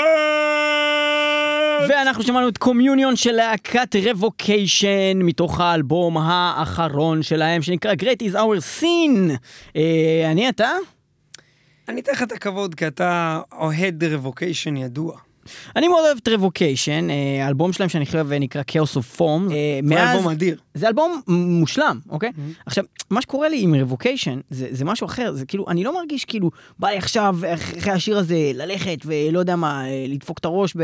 ואנחנו 1.89 2.23
שמענו 2.23 2.49
את 2.49 2.59
Communion 2.59 3.17
של 3.17 3.33
להקת 3.33 3.97
Revocation 4.05 5.19
מתוך 5.23 5.61
האלבום 5.61 6.19
האחרון 6.19 7.23
שלהם 7.23 7.63
שנקרא 7.63 7.93
Great 7.93 8.23
is 8.23 8.35
our 8.35 8.81
sin. 8.81 9.33
אה, 9.77 10.31
אני 10.31 10.49
אתה? 10.49 10.71
אני 11.89 12.01
אתן 12.01 12.13
לך 12.13 12.23
את 12.23 12.33
הכבוד 12.33 12.75
כי 12.75 12.87
אתה 12.87 13.41
אוהד 13.53 14.05
Revocation 14.05 14.77
ידוע. 14.77 15.19
אני 15.77 15.89
מאוד 15.89 16.05
אוהב 16.05 16.19
את 16.23 16.29
Revocation, 16.29 17.11
אה, 17.11 17.45
האלבום 17.45 17.73
שלהם 17.73 17.89
שאני 17.89 18.07
חושב 18.07 18.27
נקרא 18.33 18.63
Chaos 18.71 18.97
of 18.97 19.19
Form. 19.19 19.53
אה, 19.53 19.81
זה 19.85 20.13
אלבום 20.13 20.29
אדיר. 20.29 20.57
זה 20.75 20.89
אלבום 20.89 21.21
מושלם, 21.29 21.99
אוקיי? 22.09 22.31
עכשיו, 22.67 22.85
מה 23.11 23.23
שקורה 23.23 23.49
לי 23.49 23.61
עם 23.61 23.75
רבוקיישן 23.75 24.41
זה, 24.51 24.69
זה 24.71 24.85
משהו 24.85 25.07
אחר, 25.07 25.33
זה 25.33 25.47
כאילו, 25.47 25.65
אני 25.69 25.85
לא 25.85 25.95
מרגיש 25.95 26.25
כאילו, 26.25 26.51
בא 26.79 26.89
לי 26.89 26.97
עכשיו, 26.97 27.37
אחרי 27.55 27.93
השיר 27.93 28.19
הזה, 28.19 28.37
ללכת 28.55 28.99
ולא 29.05 29.39
יודע 29.39 29.57
מה, 29.57 29.89
אה, 29.89 30.05
לדפוק 30.09 30.39
את 30.39 30.45
הראש 30.45 30.77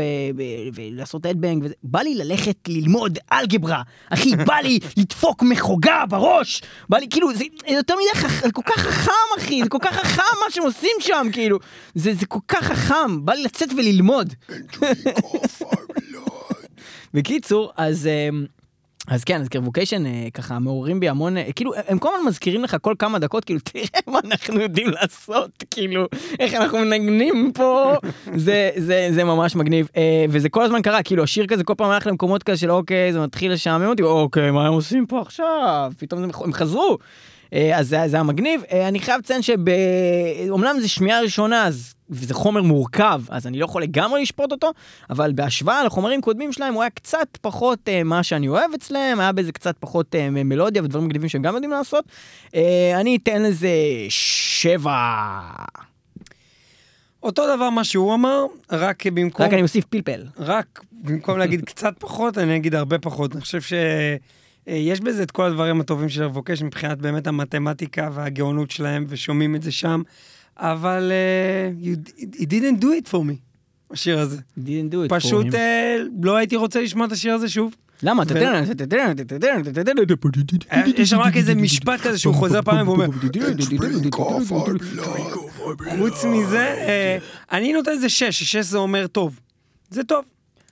ולעשות 0.73 1.25
אדבנג 1.25 1.63
וזה, 1.63 1.73
בא 1.83 1.99
לי 1.99 2.15
ללכת 2.15 2.57
ללמוד 2.67 3.17
אלגברה, 3.33 3.81
אחי, 4.09 4.35
בא 4.47 4.55
לי 4.55 4.79
לדפוק 4.97 5.43
מחוגה 5.43 6.03
בראש, 6.09 6.61
בא 6.89 6.97
לי, 6.97 7.07
כאילו, 7.09 7.33
זה 7.33 7.43
יותר 7.67 7.93
מדי, 7.95 8.51
כל 8.51 8.61
כך 8.65 8.79
חכם, 8.79 9.11
אחי, 9.37 9.63
זה 9.63 9.69
כל 9.69 9.77
כך 9.81 9.93
חכם 9.93 10.21
מה 10.45 10.51
שהם 10.51 10.63
עושים 10.63 10.95
שם, 10.99 11.27
כאילו, 11.31 11.59
זה, 11.95 12.13
זה 12.13 12.25
כל 12.25 12.39
כך 12.47 12.63
חכם, 12.63 13.25
בא 13.25 13.33
לי 13.33 13.43
לצאת 13.43 13.69
וללמוד. 13.77 14.33
בקיצור, 17.13 17.71
אז... 17.77 18.07
אמ, 18.07 18.45
אז 19.07 19.23
כן, 19.23 19.41
אז 19.41 19.49
קרבוקיישן 19.49 20.05
אה, 20.05 20.27
ככה 20.33 20.59
מעוררים 20.59 20.99
בי 20.99 21.09
המון, 21.09 21.37
אה, 21.37 21.51
כאילו, 21.55 21.71
הם 21.87 21.99
כל 21.99 22.09
הזמן 22.15 22.27
מזכירים 22.27 22.63
לך 22.63 22.77
כל 22.81 22.93
כמה 22.99 23.19
דקות, 23.19 23.45
כאילו, 23.45 23.59
תראה 23.59 23.85
מה 24.07 24.19
אנחנו 24.25 24.61
יודעים 24.61 24.89
לעשות, 24.89 25.63
כאילו, 25.71 26.05
איך 26.39 26.53
אנחנו 26.53 26.77
מנגנים 26.77 27.51
פה, 27.53 27.93
זה, 28.35 28.69
זה, 28.77 29.09
זה 29.11 29.23
ממש 29.23 29.55
מגניב, 29.55 29.87
אה, 29.97 30.25
וזה 30.29 30.49
כל 30.49 30.63
הזמן 30.63 30.81
קרה, 30.81 31.03
כאילו, 31.03 31.23
השיר 31.23 31.47
כזה 31.47 31.63
כל 31.63 31.73
פעם 31.77 31.89
הלך 31.89 32.07
למקומות 32.07 32.43
כזה 32.43 32.57
של 32.57 32.71
אוקיי, 32.71 33.13
זה 33.13 33.19
מתחיל 33.19 33.51
לשעמם 33.51 33.85
אותי, 33.85 34.03
אוקיי, 34.03 34.51
מה 34.51 34.67
הם 34.67 34.73
עושים 34.73 35.05
פה 35.05 35.21
עכשיו? 35.21 35.91
פתאום 35.97 36.21
זה, 36.21 36.27
הם 36.43 36.53
חזרו. 36.53 36.97
אז 37.75 37.87
זה, 37.87 38.03
זה 38.07 38.15
היה 38.15 38.23
מגניב. 38.23 38.61
אני 38.87 38.99
חייב 38.99 39.19
לציין 39.19 39.41
שאומנם 39.41 40.75
זה 40.79 40.87
שמיעה 40.87 41.21
ראשונה, 41.21 41.67
אז 41.67 41.93
וזה 42.11 42.33
חומר 42.33 42.61
מורכב, 42.61 43.21
אז 43.29 43.47
אני 43.47 43.59
לא 43.59 43.65
יכול 43.65 43.83
לגמרי 43.83 44.21
לשפוט 44.21 44.51
אותו, 44.51 44.71
אבל 45.09 45.31
בהשוואה 45.35 45.83
לחומרים 45.83 46.21
קודמים 46.21 46.53
שלהם 46.53 46.73
הוא 46.73 46.83
היה 46.83 46.89
קצת 46.89 47.37
פחות 47.41 47.79
אה, 47.87 48.03
מה 48.03 48.23
שאני 48.23 48.47
אוהב 48.47 48.71
אצלם, 48.75 49.19
היה 49.19 49.31
בזה 49.31 49.51
קצת 49.51 49.75
פחות 49.79 50.15
אה, 50.15 50.29
מלודיה 50.29 50.83
ודברים 50.83 51.05
מגניבים 51.05 51.29
שהם 51.29 51.41
גם 51.41 51.53
יודעים 51.53 51.71
לעשות. 51.71 52.05
אה, 52.55 52.99
אני 52.99 53.15
אתן 53.23 53.41
לזה 53.41 53.69
שבע. 54.09 55.39
אותו 57.23 57.55
דבר 57.55 57.69
מה 57.69 57.83
שהוא 57.83 58.13
אמר, 58.13 58.45
רק 58.71 59.07
במקום... 59.07 59.45
רק 59.45 59.53
אני 59.53 59.61
מוסיף 59.61 59.85
פלפל. 59.85 60.23
רק 60.37 60.79
במקום 60.93 61.37
להגיד 61.37 61.65
קצת 61.65 61.93
פחות, 61.99 62.37
אני 62.37 62.55
אגיד 62.55 62.75
הרבה 62.75 62.99
פחות. 62.99 63.33
אני 63.33 63.41
חושב 63.41 63.61
שיש 63.61 64.99
בזה 64.99 65.23
את 65.23 65.31
כל 65.31 65.43
הדברים 65.43 65.81
הטובים 65.81 66.09
של 66.09 66.23
רבוקש 66.23 66.61
מבחינת 66.61 66.97
באמת 66.97 67.27
המתמטיקה 67.27 68.09
והגאונות 68.13 68.71
שלהם, 68.71 69.05
ושומעים 69.07 69.55
את 69.55 69.63
זה 69.63 69.71
שם, 69.71 70.01
אבל 70.61 71.11
uh, 71.11 71.85
you, 71.85 72.21
it 72.41 72.45
didn't 72.45 72.81
do 72.81 72.87
it 72.87 73.07
for 73.11 73.19
me, 73.19 73.35
השיר 73.91 74.19
הזה. 74.19 74.37
didn't 74.57 74.93
do 74.93 75.07
it 75.07 75.09
פשוט 75.09 75.45
for 75.45 75.49
him. 75.49 75.53
uh, 75.53 76.25
לא 76.25 76.35
הייתי 76.35 76.55
רוצה 76.55 76.81
לשמוע 76.81 77.07
את 77.07 77.11
השיר 77.11 77.33
הזה 77.33 77.49
שוב. 77.49 77.75
למה? 78.03 78.23
יש 80.97 81.09
שם 81.09 81.19
רק 81.19 81.37
איזה 81.37 81.55
משפט 81.55 82.01
כזה 82.01 82.17
שהוא 82.17 82.35
חוזר 82.35 82.61
פעם 82.61 82.87
ואומר, 82.87 83.05
חוץ 85.97 86.25
מזה, 86.25 86.57
אה, 86.57 87.17
אני 87.51 87.73
נותן 87.73 87.93
לזה 87.93 88.09
שש, 88.09 88.43
שש 88.43 88.65
זה 88.65 88.77
אומר 88.77 89.07
טוב. 89.07 89.39
זה 89.89 90.03
טוב. 90.03 90.25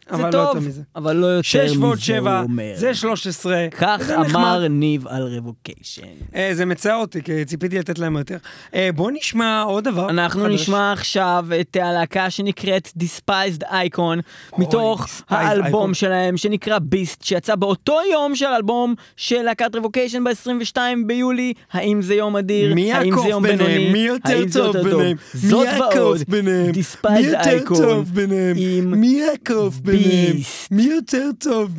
זה 0.09 0.15
אבל 0.15 0.33
לא 0.33 0.37
יותר 0.37 0.53
טוב, 0.53 0.67
מזה. 0.67 0.81
אבל 0.95 1.15
לא 1.15 1.25
יותר 1.27 1.65
מזה, 1.65 1.85
הוא 1.85 1.95
שבע, 1.95 2.41
אומר. 2.41 2.71
זה 2.75 2.93
13. 2.93 3.67
כך. 3.71 4.09
אמר 4.09 4.67
ניב 4.67 5.07
על 5.07 5.23
רבוקיישן. 5.37 6.01
אה, 6.35 6.49
זה 6.53 6.65
מצער 6.65 6.95
אותי, 6.95 7.21
כי 7.23 7.45
ציפיתי 7.45 7.79
לתת 7.79 7.99
להם 7.99 8.17
יותר. 8.17 8.37
אה, 8.73 8.89
בוא 8.95 9.11
נשמע 9.13 9.61
עוד 9.61 9.83
דבר. 9.83 10.09
אנחנו. 10.09 10.47
נשמע 10.47 10.91
עכשיו 10.91 11.45
את 11.61 11.77
הלהקה 11.81 12.29
שנקראת 12.29 12.89
Despised 12.99 13.63
Icon, 13.63 14.19
מתוך 14.57 15.07
האלבום. 15.29 15.93
שלהם 15.93 16.37
שנקרא 16.37 16.79
ביסט, 16.79 17.23
שיצא 17.23 17.55
באותו 17.55 17.97
יום 18.11 18.35
של 18.35 18.45
האלבום 18.45 18.95
של 19.15 19.41
להקת 19.41 19.75
רבוקיישן 19.75 20.23
ב-22 20.23 20.77
ביולי. 21.05 21.53
האם 21.71 22.01
זה 22.01 22.15
יום 22.15 22.37
אדיר? 22.37 22.75
מי 22.75 22.81
יעקוף 22.81 23.25
ביניהם? 23.41 23.91
מי 23.93 23.99
יותר 23.99 24.39
טוב 24.53 24.77
ביניהם? 24.77 25.17
זאת 25.33 25.67
מי 25.67 25.79
ועוד, 25.79 25.93
יעקוף 25.93 26.23
ביניהם? 26.27 26.65
מי 26.65 26.71
Despised 26.71 27.19
יותר 27.19 27.63
Icon 27.65 27.77
טוב 27.77 28.09
ביניהם? 28.13 28.55
מי 28.91 29.07
יעקוף 29.07 29.79
ביניהם? 29.79 29.98
ביסט. 30.03 30.71
מי 30.71 30.83
יותר 30.83 31.29
טוב 31.39 31.71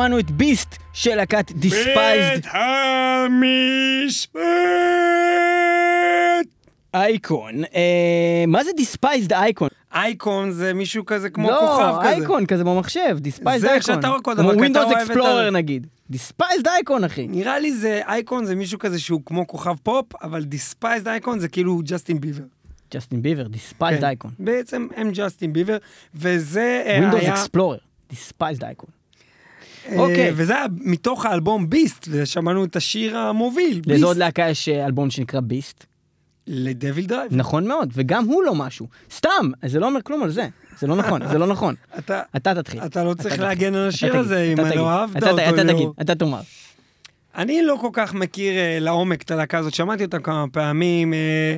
שמענו 0.00 0.18
את 0.18 0.30
Beast 0.30 0.76
של 0.92 1.14
להקת 1.14 1.52
Despised 1.52 2.40
המשפט! 2.50 4.40
אייקון. 6.94 7.64
אה, 7.64 8.44
מה 8.46 8.64
זה 8.64 8.70
דיספייזד 8.76 9.32
אייקון? 9.32 9.68
אייקון 9.94 10.50
זה 10.50 10.74
מישהו 10.74 11.06
כזה 11.06 11.30
כמו 11.30 11.50
לא, 11.50 11.60
כוכב 11.60 11.94
כזה. 12.00 12.08
אייקון 12.10 12.46
כזה 12.46 12.64
במחשב, 12.64 13.16
Despised 13.20 13.60
זה 13.66 13.72
אייקון. 13.72 13.94
שאתה 13.94 14.08
רואה 14.08 14.20
כל 14.22 14.32
כמו 14.34 14.68
דבר, 14.68 14.82
את 15.02 15.10
Explorer 15.10 15.26
ה- 15.46 15.50
נגיד. 15.50 15.86
דיספייזד 16.10 16.68
אייקון 16.68 17.04
אחי. 17.04 17.26
נראה 17.28 17.58
לי 17.58 17.72
זה 17.76 18.00
אייקון 18.06 18.44
זה 18.44 18.54
מישהו 18.54 18.78
כזה 18.78 18.98
שהוא 19.00 19.20
כמו 19.26 19.46
כוכב 19.46 19.74
פופ, 19.82 20.06
אבל 20.22 20.44
Despised 20.44 21.08
Icon 21.08 21.38
זה 21.38 21.48
כאילו 21.48 21.80
ג'סטין 21.84 22.20
ביבר. 22.20 22.44
ג'סטין 22.94 23.22
ביבר, 23.22 23.46
Despised. 23.48 24.04
Icon. 24.04 24.30
בעצם 24.38 24.86
הם 24.96 25.10
ג'סטין 25.14 25.52
ביבר, 25.52 25.76
וזה 26.14 26.82
אה, 26.86 27.10
Windows 27.10 27.16
היה... 27.16 27.34
Explorer, 27.34 27.78
Despised 28.10 28.64
Icon. 28.64 28.99
אה, 29.88 29.98
אוקיי. 29.98 30.32
וזה 30.36 30.54
היה 30.56 30.66
מתוך 30.80 31.26
האלבום 31.26 31.70
Beast, 31.70 32.08
ושמענו 32.10 32.64
את 32.64 32.76
השיר 32.76 33.18
המוביל, 33.18 33.80
לאיזה 33.86 34.04
עוד 34.04 34.16
Beast, 34.16 34.20
להקה 34.26 34.48
יש 34.48 34.68
אה, 34.68 34.86
אלבום 34.86 35.10
שנקרא 35.10 35.40
Beast? 35.40 35.84
ל 36.46 37.06
DevilDriver. 37.06 37.32
נכון 37.36 37.66
מאוד, 37.68 37.90
וגם 37.94 38.24
הוא 38.24 38.42
לא 38.44 38.54
משהו. 38.54 38.86
סתם, 39.14 39.50
זה 39.66 39.78
לא 39.80 39.86
אומר 39.86 40.02
כלום 40.02 40.22
על 40.22 40.30
זה. 40.30 40.48
זה 40.78 40.86
לא 40.86 40.96
נכון, 40.96 41.28
זה 41.28 41.38
לא 41.38 41.46
נכון. 41.46 41.74
אתה... 41.98 42.22
אתה 42.36 42.54
תתחיל. 42.54 42.80
אתה 42.80 43.04
לא 43.04 43.14
צריך 43.14 43.26
תתחיל. 43.34 43.42
להגן 43.48 43.74
על 43.74 43.80
אתה 43.80 43.88
השיר 43.88 44.16
הזה, 44.16 44.42
אם 44.42 44.66
אתה 44.66 44.74
לא. 44.74 44.88
אהבת 44.90 45.16
אתה- 45.16 45.30
אותו, 45.30 45.42
אתה 45.54 45.62
לא. 45.64 45.72
תגיד, 45.72 45.88
אתה 46.00 46.14
תאמר. 46.14 46.40
אני 47.36 47.62
לא 47.62 47.76
כל 47.80 47.88
כך 47.92 48.14
מכיר 48.14 48.52
אה, 48.52 48.78
לעומק 48.80 49.22
את 49.22 49.30
הלהקה 49.30 49.58
הזאת, 49.58 49.74
שמעתי 49.74 50.04
אותה 50.04 50.18
כמה 50.18 50.44
פעמים, 50.52 51.14
אה, 51.14 51.56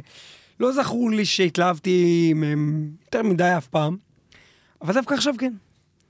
לא 0.61 0.73
זכור 0.73 1.11
לי 1.11 1.25
שהתלהבתי 1.25 2.33
מהם 2.37 2.89
יותר 3.05 3.23
מדי 3.23 3.53
אף 3.59 3.67
פעם, 3.67 3.97
אבל 4.83 4.95
דווקא 4.95 5.15
עכשיו 5.15 5.35
כן. 5.39 5.53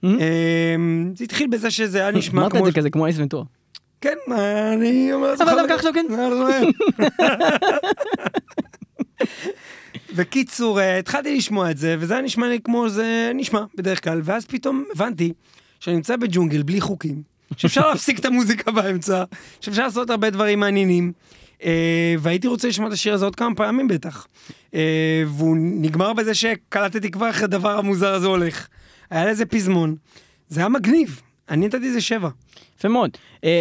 Hmm? 0.05 0.09
אה, 0.21 0.77
זה 1.17 1.25
התחיל 1.25 1.49
בזה 1.49 1.71
שזה 1.71 1.99
היה 1.99 2.11
נשמע 2.11 2.41
אמרת 2.41 2.53
את 2.53 2.57
כמו... 2.57 2.67
זה 2.67 2.73
כזה 2.73 2.91
כמו 2.91 3.07
אייס 3.07 3.19
ונטורה. 3.19 3.45
כן, 4.01 4.17
אני 4.73 5.13
אומר... 5.13 5.35
אבל 5.35 5.57
דווקא 5.57 5.73
עכשיו 5.73 5.93
כן. 5.95 6.07
בקיצור, 10.17 10.81
אה, 10.81 10.99
התחלתי 10.99 11.37
לשמוע 11.37 11.71
את 11.71 11.79
זה, 11.79 11.97
וזה 11.99 12.15
היה 12.15 12.23
נשמע 12.23 12.49
לי 12.49 12.59
כמו 12.65 12.89
זה 12.89 13.33
נשמע 13.35 13.65
בדרך 13.75 14.05
כלל, 14.05 14.21
ואז 14.25 14.47
פתאום 14.47 14.85
הבנתי 14.95 15.33
שאני 15.81 15.97
נמצא 15.97 16.17
בג'ונגל 16.17 16.63
בלי 16.63 16.81
חוקים, 16.81 17.23
שאפשר 17.57 17.89
להפסיק 17.89 18.19
את 18.19 18.25
המוזיקה 18.25 18.71
באמצע, 18.71 19.25
שאפשר 19.61 19.83
לעשות 19.83 20.11
הרבה 20.11 20.31
דברים 20.31 20.61
מעניינים, 20.61 21.13
אה, 21.65 22.15
והייתי 22.19 22.47
רוצה 22.49 22.69
לשמוע 22.69 22.89
את 22.89 22.93
השיר 22.93 23.15
הזה 23.15 23.25
עוד 23.25 23.37
כמה 23.37 23.55
פעמים 23.55 23.89
בטח. 23.89 24.27
אה, 24.75 25.23
והוא 25.27 25.57
נגמר 25.61 26.13
בזה 26.13 26.35
שקלטתי 26.35 27.11
כבר 27.11 27.27
איך 27.27 27.43
הדבר 27.43 27.79
המוזר 27.79 28.15
הזה 28.15 28.27
הולך. 28.27 28.69
היה 29.13 29.27
לזה 29.27 29.47
פזמון, 29.47 29.97
זה 30.49 30.61
היה 30.61 30.69
מגניב, 30.69 31.21
אני 31.51 31.67
נתתי 31.67 31.89
לזה 31.89 32.01
שבע. 32.01 32.29
יפה 32.79 32.89
מאוד. 32.89 33.11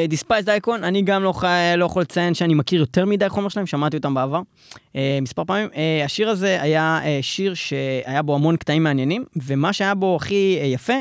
Despised 0.07 0.49
Icon, 0.49 0.83
אני 0.83 1.01
גם 1.01 1.23
לא, 1.23 1.33
לא 1.77 1.85
יכול 1.85 2.01
לציין 2.01 2.33
שאני 2.33 2.53
מכיר 2.53 2.79
יותר 2.79 3.05
מדי 3.05 3.29
חומר 3.29 3.49
שלהם, 3.49 3.65
שמעתי 3.65 3.97
אותם 3.97 4.13
בעבר 4.13 4.41
אה, 4.95 5.19
מספר 5.21 5.43
פעמים. 5.45 5.69
אה, 5.75 6.01
השיר 6.05 6.29
הזה 6.29 6.61
היה 6.61 6.99
אה, 7.03 7.19
שיר 7.21 7.53
שהיה 7.53 8.21
בו 8.21 8.35
המון 8.35 8.57
קטעים 8.57 8.83
מעניינים, 8.83 9.25
ומה 9.45 9.73
שהיה 9.73 9.95
בו 9.95 10.15
הכי 10.15 10.57
אה, 10.61 10.65
יפה, 10.65 10.93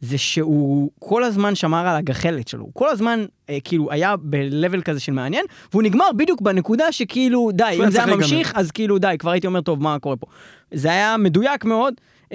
זה 0.00 0.18
שהוא 0.18 0.90
כל 0.98 1.24
הזמן 1.24 1.54
שמר 1.54 1.86
על 1.86 1.96
הגחלת 1.96 2.48
שלו. 2.48 2.64
הוא 2.64 2.70
כל 2.74 2.88
הזמן 2.88 3.24
אה, 3.50 3.58
כאילו 3.64 3.92
היה 3.92 4.14
ב-level 4.16 4.82
כזה 4.82 5.00
של 5.00 5.12
מעניין, 5.12 5.44
והוא 5.72 5.82
נגמר 5.82 6.06
בדיוק 6.16 6.40
בנקודה 6.40 6.92
שכאילו 6.92 7.50
די, 7.52 7.78
אם 7.84 7.90
זה 7.90 8.04
היה 8.04 8.16
ממשיך, 8.16 8.52
אז 8.54 8.70
כאילו 8.70 8.98
די, 8.98 9.14
כבר 9.18 9.30
הייתי 9.30 9.46
אומר, 9.46 9.60
טוב, 9.60 9.82
מה 9.82 9.98
קורה 9.98 10.16
פה? 10.16 10.26
זה 10.72 10.88
היה 10.88 11.16
מדויק 11.16 11.64
מאוד. 11.64 11.94
Uh, 12.28 12.30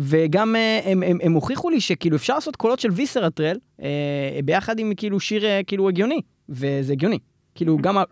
וגם 0.00 0.54
uh, 0.54 0.88
הם, 0.88 1.02
הם, 1.02 1.18
הם 1.22 1.32
הוכיחו 1.32 1.70
לי 1.70 1.80
שכאילו 1.80 2.16
אפשר 2.16 2.34
לעשות 2.34 2.56
קולות 2.56 2.80
של 2.80 2.90
Viscera 2.90 3.29
Trail 3.29 3.56
uh, 3.80 3.82
ביחד 4.44 4.78
עם 4.78 4.92
כאילו 4.96 5.20
שיר 5.20 5.44
כאילו 5.66 5.88
הגיוני, 5.88 6.20
וזה 6.48 6.92
הגיוני. 6.92 7.18
כאילו 7.54 7.78
גם 7.78 7.98
ה... 7.98 8.02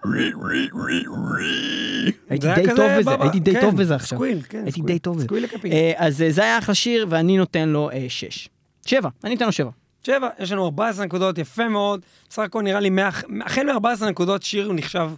הייתי 2.30 2.46
די 2.54 2.64
טוב 2.76 2.90
בזה, 2.98 3.10
הייתי 3.20 3.40
די 3.40 3.52
כן, 3.54 3.60
טוב 3.60 3.76
בזה 3.76 3.94
עכשיו. 3.94 4.18
squeal, 4.18 4.38
כן, 4.48 4.62
הייתי. 4.64 4.82
די 4.82 4.98
טוב 4.98 5.16
בזה. 5.16 5.24
squeal. 5.24 5.44
Uh, 5.44 5.66
אז 5.96 6.24
זה 6.28 6.42
היה 6.42 6.58
אחלה 6.58 6.74
שיר, 6.74 7.06
ואני 7.08 7.36
נותן 7.36 7.68
לו 7.68 7.90
uh, 7.90 7.94
שש. 8.08 8.48
שבע, 8.86 9.08
אני 9.24 9.34
אתן 9.34 9.46
לו 9.46 9.52
שבע. 9.52 9.70
שבע, 10.06 10.28
יש 10.38 10.52
לנו 10.52 10.64
14 10.64 11.04
נקודות, 11.04 11.38
יפה 11.38 11.68
מאוד. 11.68 12.00
בסך 12.28 12.42
הכל 12.42 12.62
נראה 12.62 12.80
לי, 12.80 12.90
החל 13.44 13.66
מ-14 13.72 14.04
נקודות 14.04 14.42
שיר 14.42 14.72
נחשב 14.72 15.10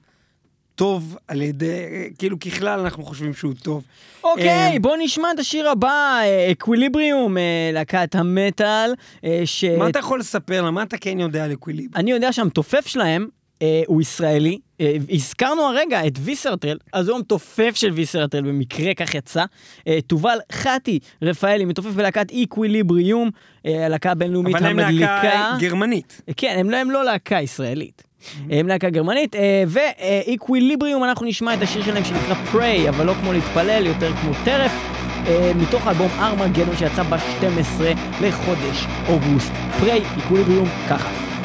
טוב 0.76 1.16
על 1.28 1.42
ידי, 1.42 2.10
כאילו 2.18 2.40
ככלל 2.40 2.80
אנחנו 2.80 3.04
חושבים 3.04 3.34
שהוא 3.34 3.54
טוב. 3.62 3.84
אוקיי, 4.24 4.48
אה, 4.48 4.78
בוא 4.80 4.96
נשמע 5.00 5.28
את 5.34 5.38
השיר 5.38 5.68
הבא, 5.68 6.18
Equilibrium, 6.52 7.36
להקת 7.72 8.14
המטאל, 8.14 8.94
אה, 9.24 9.42
ש... 9.44 9.64
מה 9.64 9.88
אתה 9.88 9.98
יכול 9.98 10.20
לספר 10.20 10.62
לה? 10.62 10.70
מה 10.70 10.82
אתה 10.82 10.96
כן 10.98 11.20
יודע 11.20 11.44
על 11.44 11.52
Equilib? 11.52 11.90
אני 11.96 12.10
יודע 12.10 12.32
שהמתופף 12.32 12.86
שלהם 12.86 13.28
אה, 13.62 13.82
הוא 13.86 14.00
ישראלי. 14.00 14.58
אה, 14.80 14.96
הזכרנו 15.10 15.62
הרגע 15.62 16.06
את 16.06 16.12
Viscera 16.20 16.51
Trail, 16.51 16.78
אז 16.92 17.08
הוא 17.08 17.16
המתופף 17.16 17.72
של 17.74 17.90
Viscera 17.90 18.18
Trail, 18.18 18.42
במקרה 18.42 18.94
כך 18.94 19.14
יצא. 19.14 19.44
אה, 19.88 19.98
תובל 20.06 20.38
חתי 20.52 20.98
רפאלי, 21.22 21.64
מתופף 21.64 21.90
בלהקת 21.90 22.30
איקוויליבריום, 22.30 23.30
אה, 23.66 23.86
הלהקה 23.86 24.10
הבינלאומית 24.10 24.56
אבל 24.56 24.66
הם 24.66 24.78
המדליקה. 24.78 25.20
להקה 25.22 25.56
גרמנית. 25.60 26.20
כן, 26.36 26.56
הם 26.58 26.70
לא, 26.70 26.76
הם 26.76 26.90
לא 26.90 27.04
להקה 27.04 27.40
ישראלית. 27.40 28.02
הם 28.50 28.68
להקה 28.68 28.90
גרמנית, 28.90 29.36
ואיקוויליבריום 29.68 31.04
אנחנו 31.04 31.26
נשמע 31.26 31.54
את 31.54 31.62
השיר 31.62 31.82
שלהם 31.84 32.04
שנקרא 32.04 32.34
פריי, 32.34 32.88
אבל 32.88 33.06
לא 33.06 33.14
כמו 33.14 33.32
להתפלל, 33.32 33.86
יותר 33.86 34.12
כמו 34.12 34.30
טרף, 34.44 34.72
אה, 35.26 35.52
מתוך 35.56 35.86
האלבום 35.86 36.08
ארמגדון 36.18 36.76
שיצא 36.76 37.02
ב-12 37.02 37.82
לחודש 38.20 38.86
אוגוסט. 39.08 39.52
פריי, 39.80 40.02
איקוויליבריום, 40.16 40.68
ככה. 40.88 41.35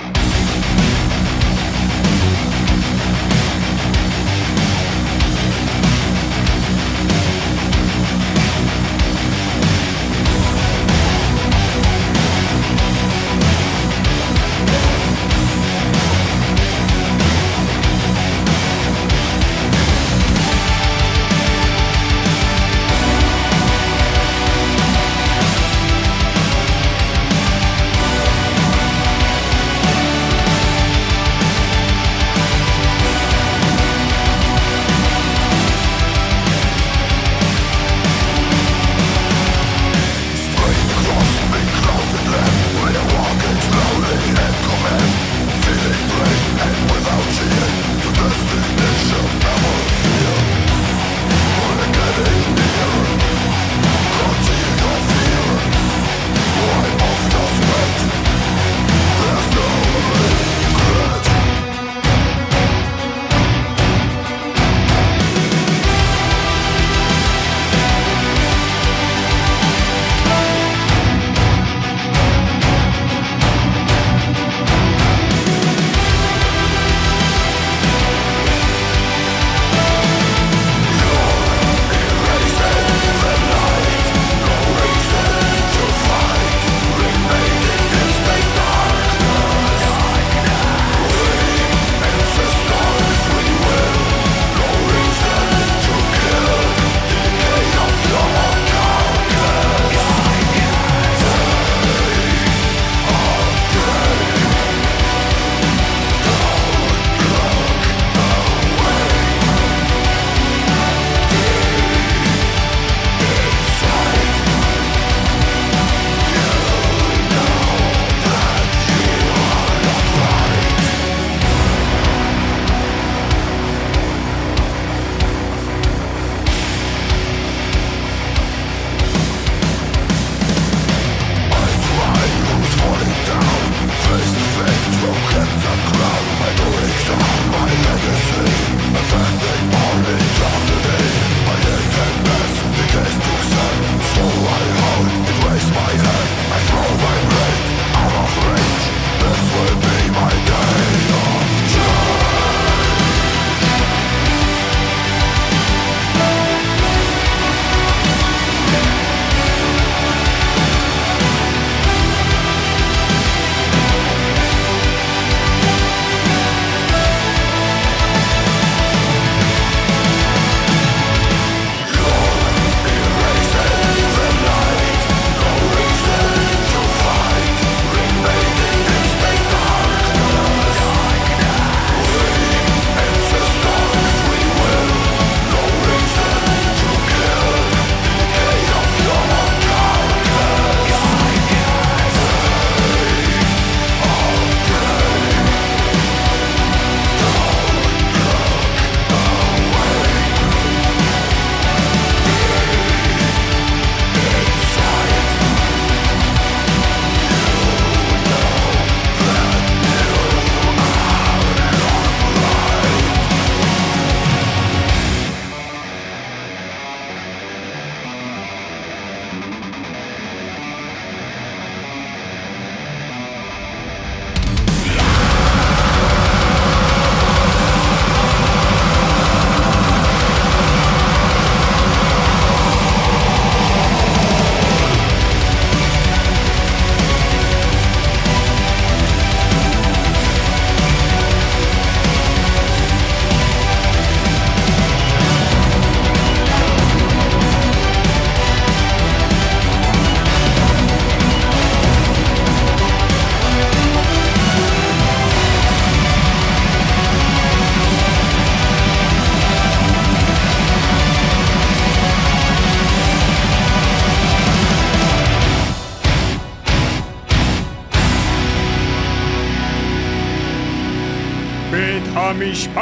המשפט! 272.41 272.75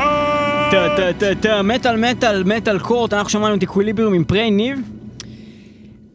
טה 0.71 0.87
טה 0.97 1.13
טה 1.19 1.41
טה, 1.41 1.61
מטאל 1.61 2.11
מטאל 2.11 2.43
מטאל 2.43 2.79
court, 2.79 3.13
אנחנו 3.13 3.29
שמענו 3.29 3.55
את 3.55 3.63
Equilibrium 3.63 4.13
עם 4.13 4.23
Prey, 4.23 4.51
ניב. 4.51 4.91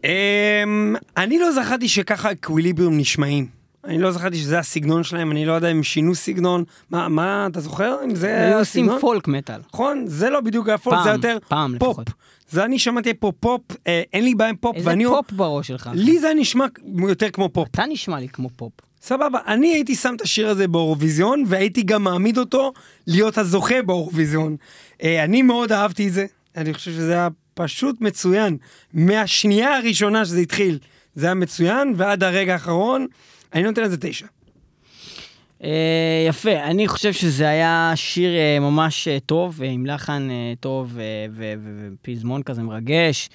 אמ, 0.05 0.95
אני 1.17 1.39
לא 1.39 1.53
זכרתי 1.53 1.89
שככה 1.89 2.33
Equilibrium 2.33 2.99
נשמעים. 2.99 3.47
אני 3.85 3.99
לא 3.99 4.11
זכרתי 4.11 4.37
שזה 4.37 4.59
הסגנון 4.59 5.03
שלהם, 5.03 5.33
אני 5.33 5.47
לא 5.47 5.53
יודע 5.53 5.71
אם 5.71 5.83
שינו 5.83 6.15
סגנון. 6.15 6.65
מה, 6.91 7.09
מה, 7.09 7.47
אתה 7.51 7.61
זוכר? 7.61 7.97
אם 8.05 8.15
זה 8.15 8.47
היו 8.47 8.59
עושים 8.59 8.85
הסגנון? 8.85 9.01
פולק 9.01 9.29
מטאל. 9.29 9.61
נכון, 9.75 10.05
זה 10.07 10.31
לא 10.31 10.41
בדיוק 10.41 10.69
היה 10.69 10.79
פולק, 10.79 10.99
זה 11.05 11.11
יותר 11.11 11.39
פעם 11.49 11.79
פופ. 11.79 11.99
לפחות. 11.99 12.11
זה 12.49 12.65
אני 12.65 12.79
שמעתי 12.79 13.15
פה 13.15 13.33
פופ, 13.41 13.63
אה, 13.87 14.03
אין 14.13 14.25
לי 14.25 14.35
בעיה 14.35 14.51
עם 14.51 14.57
פופ, 14.57 14.77
איזה 14.77 14.91
ואני... 14.91 15.05
פופ 15.05 15.33
בראש 15.33 15.69
שלך? 15.69 15.91
לי 15.95 16.19
זה 16.19 16.33
נשמע 16.37 16.65
יותר 17.09 17.31
כמו 17.31 17.49
פופ. 17.49 17.69
אתה 17.71 17.83
נשמע 17.89 18.21
לי 18.21 18.29
כמו 18.29 18.49
פופ. 18.57 18.73
סבבה, 19.07 19.39
אני 19.47 19.73
הייתי 19.73 19.95
שם 19.95 20.15
את 20.17 20.21
השיר 20.21 20.49
הזה 20.49 20.69
באירוויזיון, 20.69 21.45
והייתי 21.47 21.83
גם 21.83 22.05
מעמיד 22.05 22.39
אותו 22.39 22.73
להיות 23.07 23.39
הזוכה 23.39 23.83
באירוויזיון. 23.83 24.57
אה, 25.03 25.25
אני 25.25 25.43
מאוד 25.43 25.73
אהבתי 25.73 26.09
את 26.09 26.13
זה, 26.13 26.27
אני 26.57 26.75
חושב 26.75 26.91
שזה 26.91 27.13
היה 27.13 27.29
פשוט 27.55 28.01
מצוין. 28.01 28.57
מהשנייה 28.93 29.77
הראשונה 29.77 30.25
שזה 30.25 30.41
התחיל, 30.41 30.79
זה 31.15 31.27
היה 31.27 31.35
מצוין, 31.35 31.95
ועד 31.97 32.25
הרגע 32.25 32.53
האחרון, 32.53 33.07
אני 33.55 33.63
נותן 33.63 33.83
לזה 33.83 33.97
תשע. 34.01 34.27
אה, 35.65 36.25
יפה, 36.29 36.65
אני 36.65 36.89
חושב 36.89 37.13
שזה 37.13 37.49
היה 37.49 37.93
שיר 37.95 38.35
אה, 38.35 38.61
ממש 38.61 39.09
טוב, 39.27 39.63
עם 39.63 39.87
לחן 39.87 40.29
טוב 40.61 40.99
ופזמון 41.35 42.43
כזה 42.43 42.63
מרגש. 42.63 43.29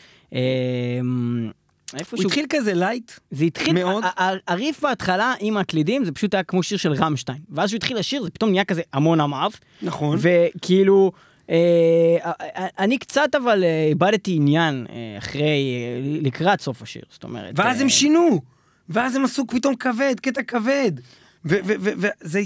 הוא 2.12 2.22
התחיל 2.26 2.46
כזה 2.50 2.74
light, 2.74 3.12
זה 3.32 3.46
התחיל, 3.46 3.74
מאוד. 3.74 4.04
הריף 4.48 4.82
בהתחלה 4.82 5.34
עם 5.40 5.58
הקלידים 5.58 6.06
זה 6.06 6.12
פשוט 6.12 6.34
היה 6.34 6.44
כמו 6.44 6.64
שיר 6.64 6.78
של 6.78 6.94
רמשטיין. 6.94 7.38
ואז 7.50 7.70
כשהוא 7.70 7.78
התחיל 7.78 7.98
לשיר 7.98 8.24
זה 8.24 8.30
פתאום 8.30 8.52
נהיה 8.52 8.64
כזה 8.64 8.82
המון 8.94 9.22
עמב. 9.22 9.52
נכון. 9.82 10.18
וכאילו, 10.22 11.12
אה, 11.50 12.18
אני 12.80 12.98
קצת 12.98 13.36
אבל 13.36 13.64
אה, 13.64 13.86
איבדתי 13.90 14.36
עניין 14.36 14.86
אה, 14.90 15.18
אחרי, 15.18 15.76
לקראת 16.22 16.62
סוף 16.62 16.82
השיר, 16.82 17.04
זאת 17.12 17.24
אומרת. 17.24 17.54
ואז 17.56 17.82
הם 17.82 17.90
שינו, 17.90 18.42
ואז 18.90 19.16
הם 19.16 19.26
עשו 19.26 19.48
פתאום 19.48 19.76
כבד, 19.76 20.16
קטע 20.22 20.44
כבד. 20.44 20.92
וזה 21.46 22.40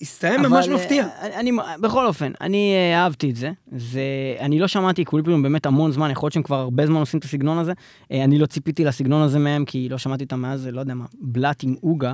הסתיים 0.00 0.42
ממש 0.42 0.68
אבל, 0.68 0.74
מפתיע. 0.74 1.04
אה, 1.04 1.40
אני, 1.40 1.52
בכל 1.80 2.06
אופן, 2.06 2.32
אני 2.40 2.74
אה, 2.74 3.02
אהבתי 3.02 3.30
את 3.30 3.36
זה. 3.36 3.50
זה, 3.76 4.00
אני 4.40 4.58
לא 4.58 4.68
שמעתי 4.68 5.02
אקוויליבריום 5.02 5.42
באמת 5.42 5.66
המון 5.66 5.92
זמן, 5.92 6.10
יכול 6.10 6.26
להיות 6.26 6.32
שהם 6.32 6.42
כבר 6.42 6.56
הרבה 6.56 6.86
זמן 6.86 7.00
עושים 7.00 7.18
את 7.18 7.24
הסגנון 7.24 7.58
הזה. 7.58 7.72
אה, 8.12 8.24
אני 8.24 8.38
לא 8.38 8.46
ציפיתי 8.46 8.84
לסגנון 8.84 9.22
הזה 9.22 9.38
מהם, 9.38 9.64
כי 9.64 9.88
לא 9.88 9.98
שמעתי 9.98 10.24
אותם 10.24 10.40
מאז, 10.40 10.66
לא 10.66 10.80
יודע 10.80 10.94
מה, 10.94 11.04
בלאט 11.20 11.64
עם 11.64 11.74
עוגה, 11.80 12.12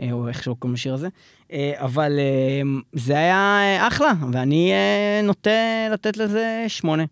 אה, 0.00 0.12
או 0.12 0.28
איך 0.28 0.42
שקוראים 0.42 0.74
לשיר 0.74 0.94
הזה. 0.94 1.08
אה, 1.52 1.72
אבל 1.76 2.18
אה, 2.18 2.62
זה 2.92 3.12
היה 3.12 3.58
אה, 3.60 3.88
אחלה, 3.88 4.12
ואני 4.32 4.72
אה, 4.72 5.20
נוטה 5.22 5.50
לתת 5.92 6.16
לזה 6.16 6.64
שמונה. 6.68 7.04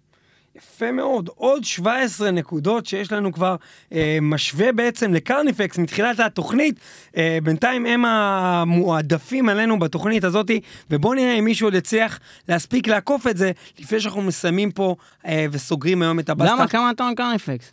יפה 0.57 0.93
מאוד, 0.93 1.31
עוד 1.35 1.65
17 1.65 2.31
נקודות 2.31 2.87
שיש 2.87 3.13
לנו 3.13 3.33
כבר, 3.33 3.57
אה, 3.93 4.19
משווה 4.23 4.73
בעצם 4.73 5.15
לקרניפקס 5.15 5.79
מתחילת 5.79 6.21
התוכנית, 6.21 6.81
אה, 7.17 7.39
בינתיים 7.43 7.87
הם 7.87 8.05
המועדפים 8.05 9.49
עלינו 9.49 9.79
בתוכנית 9.79 10.25
הזאתי, 10.25 10.61
ובואו 10.91 11.15
נראה 11.15 11.33
אם 11.33 11.45
מישהו 11.45 11.67
עוד 11.67 11.75
יצליח 11.75 12.19
להספיק 12.49 12.89
לעקוף 12.89 13.27
את 13.27 13.37
זה, 13.37 13.53
לפני 13.79 14.01
שאנחנו 14.01 14.23
מסיימים 14.23 14.71
פה 14.71 14.97
אה, 15.27 15.47
וסוגרים 15.51 16.03
היום 16.03 16.21
את 16.21 16.29
הבסטה. 16.29 16.55
למה? 16.55 16.69
כמה 16.69 16.91
נתנו 16.91 17.11
לקרניפקס? 17.11 17.73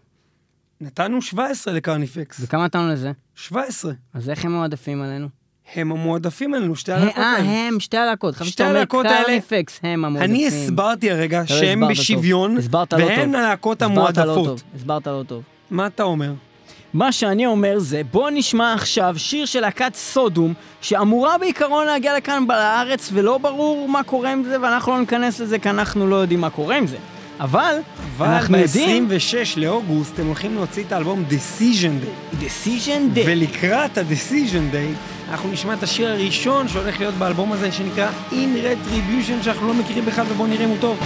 נתנו 0.81 1.21
17 1.21 1.73
לקרניפקס, 1.73 2.37
וכמה 2.41 2.65
נתנו 2.65 2.87
לזה? 2.89 3.11
17. 3.35 3.93
אז 4.13 4.29
איך 4.29 4.45
הם 4.45 4.51
מועדפים 4.51 5.01
עלינו? 5.01 5.42
הם 5.75 5.91
המועדפים 5.91 6.53
עלינו, 6.53 6.75
שתי 6.75 6.91
הלהקות 6.91 7.17
אה, 7.17 7.31
האלה. 7.31 7.49
הם, 7.49 7.79
שתי 7.79 7.97
הלהקות. 7.97 8.35
שתי 8.43 8.63
הלהקות 8.63 9.05
האלה- 9.05 9.23
קרניפקס, 9.25 9.79
הם 9.83 10.05
המועדפים. 10.05 10.31
אני 10.35 10.47
הסברתי 10.47 11.11
הרגע 11.11 11.39
לא 11.39 11.45
שהם. 11.45 11.87
בשוויון, 11.87 12.55
לא 12.55 12.59
והם. 13.05 13.35
הלהקות 13.35 13.81
לא 13.81 13.87
המועדפות. 13.87 14.63
הסברת 14.75 15.07
לא 15.07 15.23
טוב. 15.27 15.43
מה 15.71 15.87
אתה 15.87 16.03
אומר? 16.03 16.31
מה 16.93 17.11
שאני 17.11 17.45
אומר 17.45 17.79
זה, 17.79 18.01
בוא 18.11 18.29
נשמע 18.29 18.73
עכשיו 18.73 19.13
שיר 19.17 19.45
של 19.45 19.59
להקת 19.59 19.95
סודום, 19.95 20.53
שאמורה 20.81 21.37
בעיקרון 21.37 21.85
להגיע 21.85 22.17
לכאן 22.17 22.47
בארץ, 22.47 23.09
ולא 23.13 23.37
ברור 23.37 23.89
מה 23.89 24.03
קורה 24.03 24.31
עם 24.31 24.43
זה, 24.43 24.61
ואנחנו 24.61 24.91
לא 24.91 24.99
ניכנס 24.99 25.39
לזה, 25.39 25.59
כי 25.59 25.69
אנחנו 25.69 26.07
לא 26.07 26.15
יודעים 26.15 26.41
מה 26.41 26.49
קורה 26.49 26.77
עם 26.77 26.87
זה. 26.87 26.97
אבל, 27.39 27.75
אבל 28.17 28.27
אנחנו 28.27 28.57
יודעים... 28.57 29.09
ב-26 29.09 29.59
לאוגוסט 29.59 30.19
הם 30.19 30.27
הולכים 30.27 30.55
להוציא 30.55 30.83
את 30.83 30.91
האלבום 30.91 31.23
Decision 31.29 32.05
Day. 32.05 32.35
decision 32.43 33.17
day. 33.17 33.21
ולקראת 33.25 33.97
ה-Decision 33.97 34.73
Day, 34.73 35.31
אנחנו 35.31 35.51
נשמע 35.51 35.73
את 35.73 35.83
השיר 35.83 36.09
הראשון 36.09 36.67
שהולך 36.67 36.99
להיות 36.99 37.15
באלבום 37.15 37.51
הזה, 37.51 37.71
שנקרא 37.71 38.09
In 38.31 38.33
Retribution, 38.63 39.43
שאנחנו 39.43 39.67
לא 39.67 39.73
מכירים 39.73 40.05
בכלל, 40.05 40.25
ובואו 40.29 40.47
נראה 40.47 40.65
אם 40.65 40.69
הוא 40.69 40.77
טוב. 40.79 40.99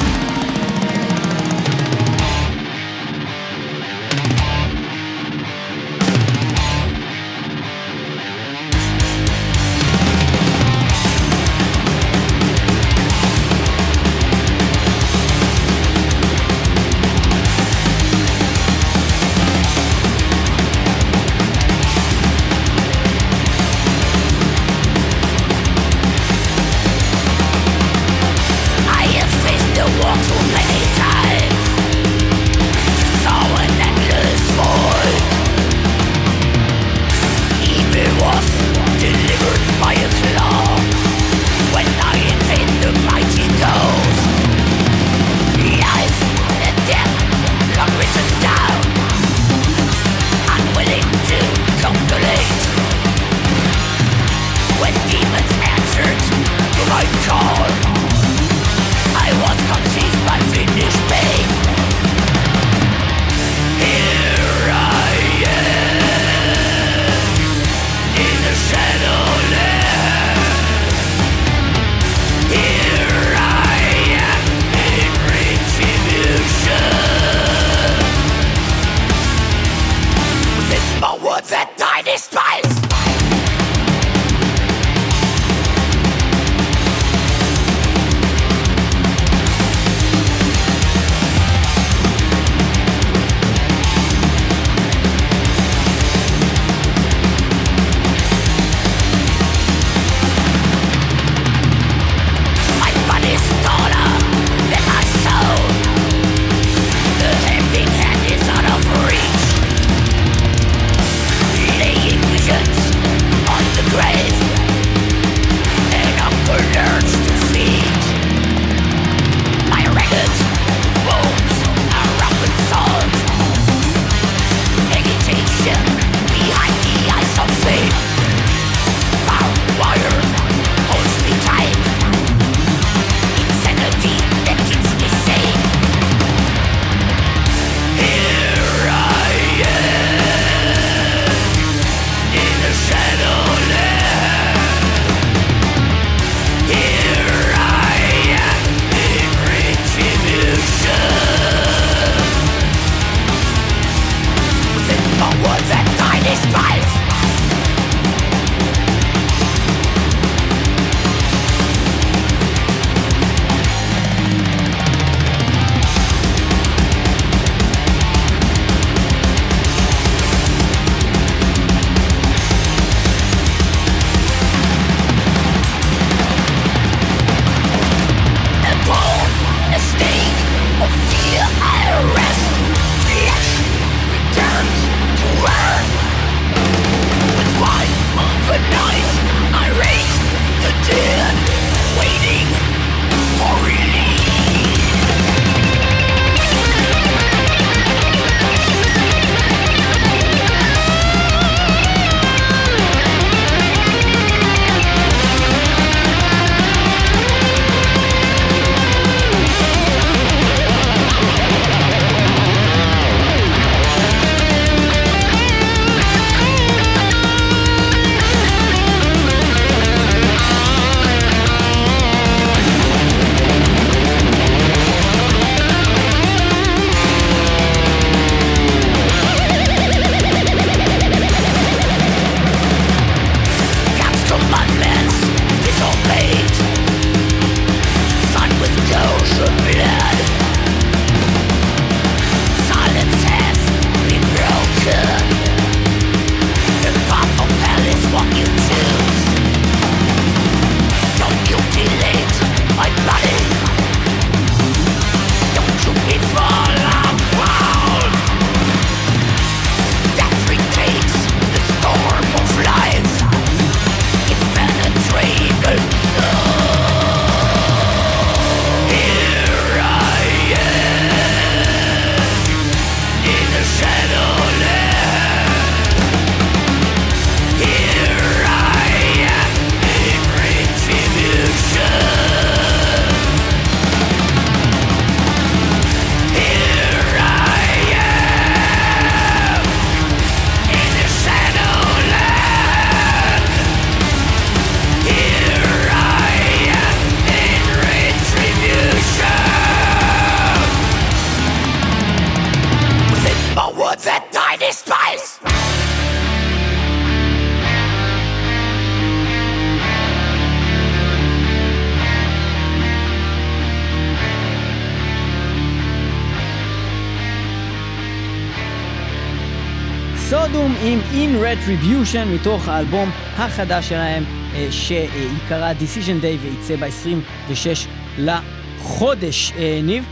Retribution 321.57 322.25
מתוך 322.25 322.67
האלבום 322.67 323.09
החדש 323.37 323.89
שלהם 323.89 324.23
אה, 324.53 324.67
שיקרא 324.71 325.73
Decision 325.73 326.23
Day 326.23 326.37
וייצא 326.41 326.75
ב-26 326.75 327.87
לחודש. 328.17 329.51
אה, 329.57 329.79
ניב? 329.83 330.05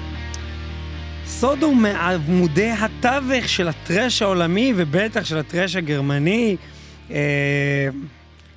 סודום 1.26 1.84
מעמודי 1.84 2.72
התווך 2.72 3.50
של 3.50 3.68
הטרש 3.68 4.22
העולמי 4.22 4.74
ובטח 4.76 5.26
של 5.26 5.38
הטרש 5.38 5.76
הגרמני. 5.76 6.58
אה, 7.12 7.88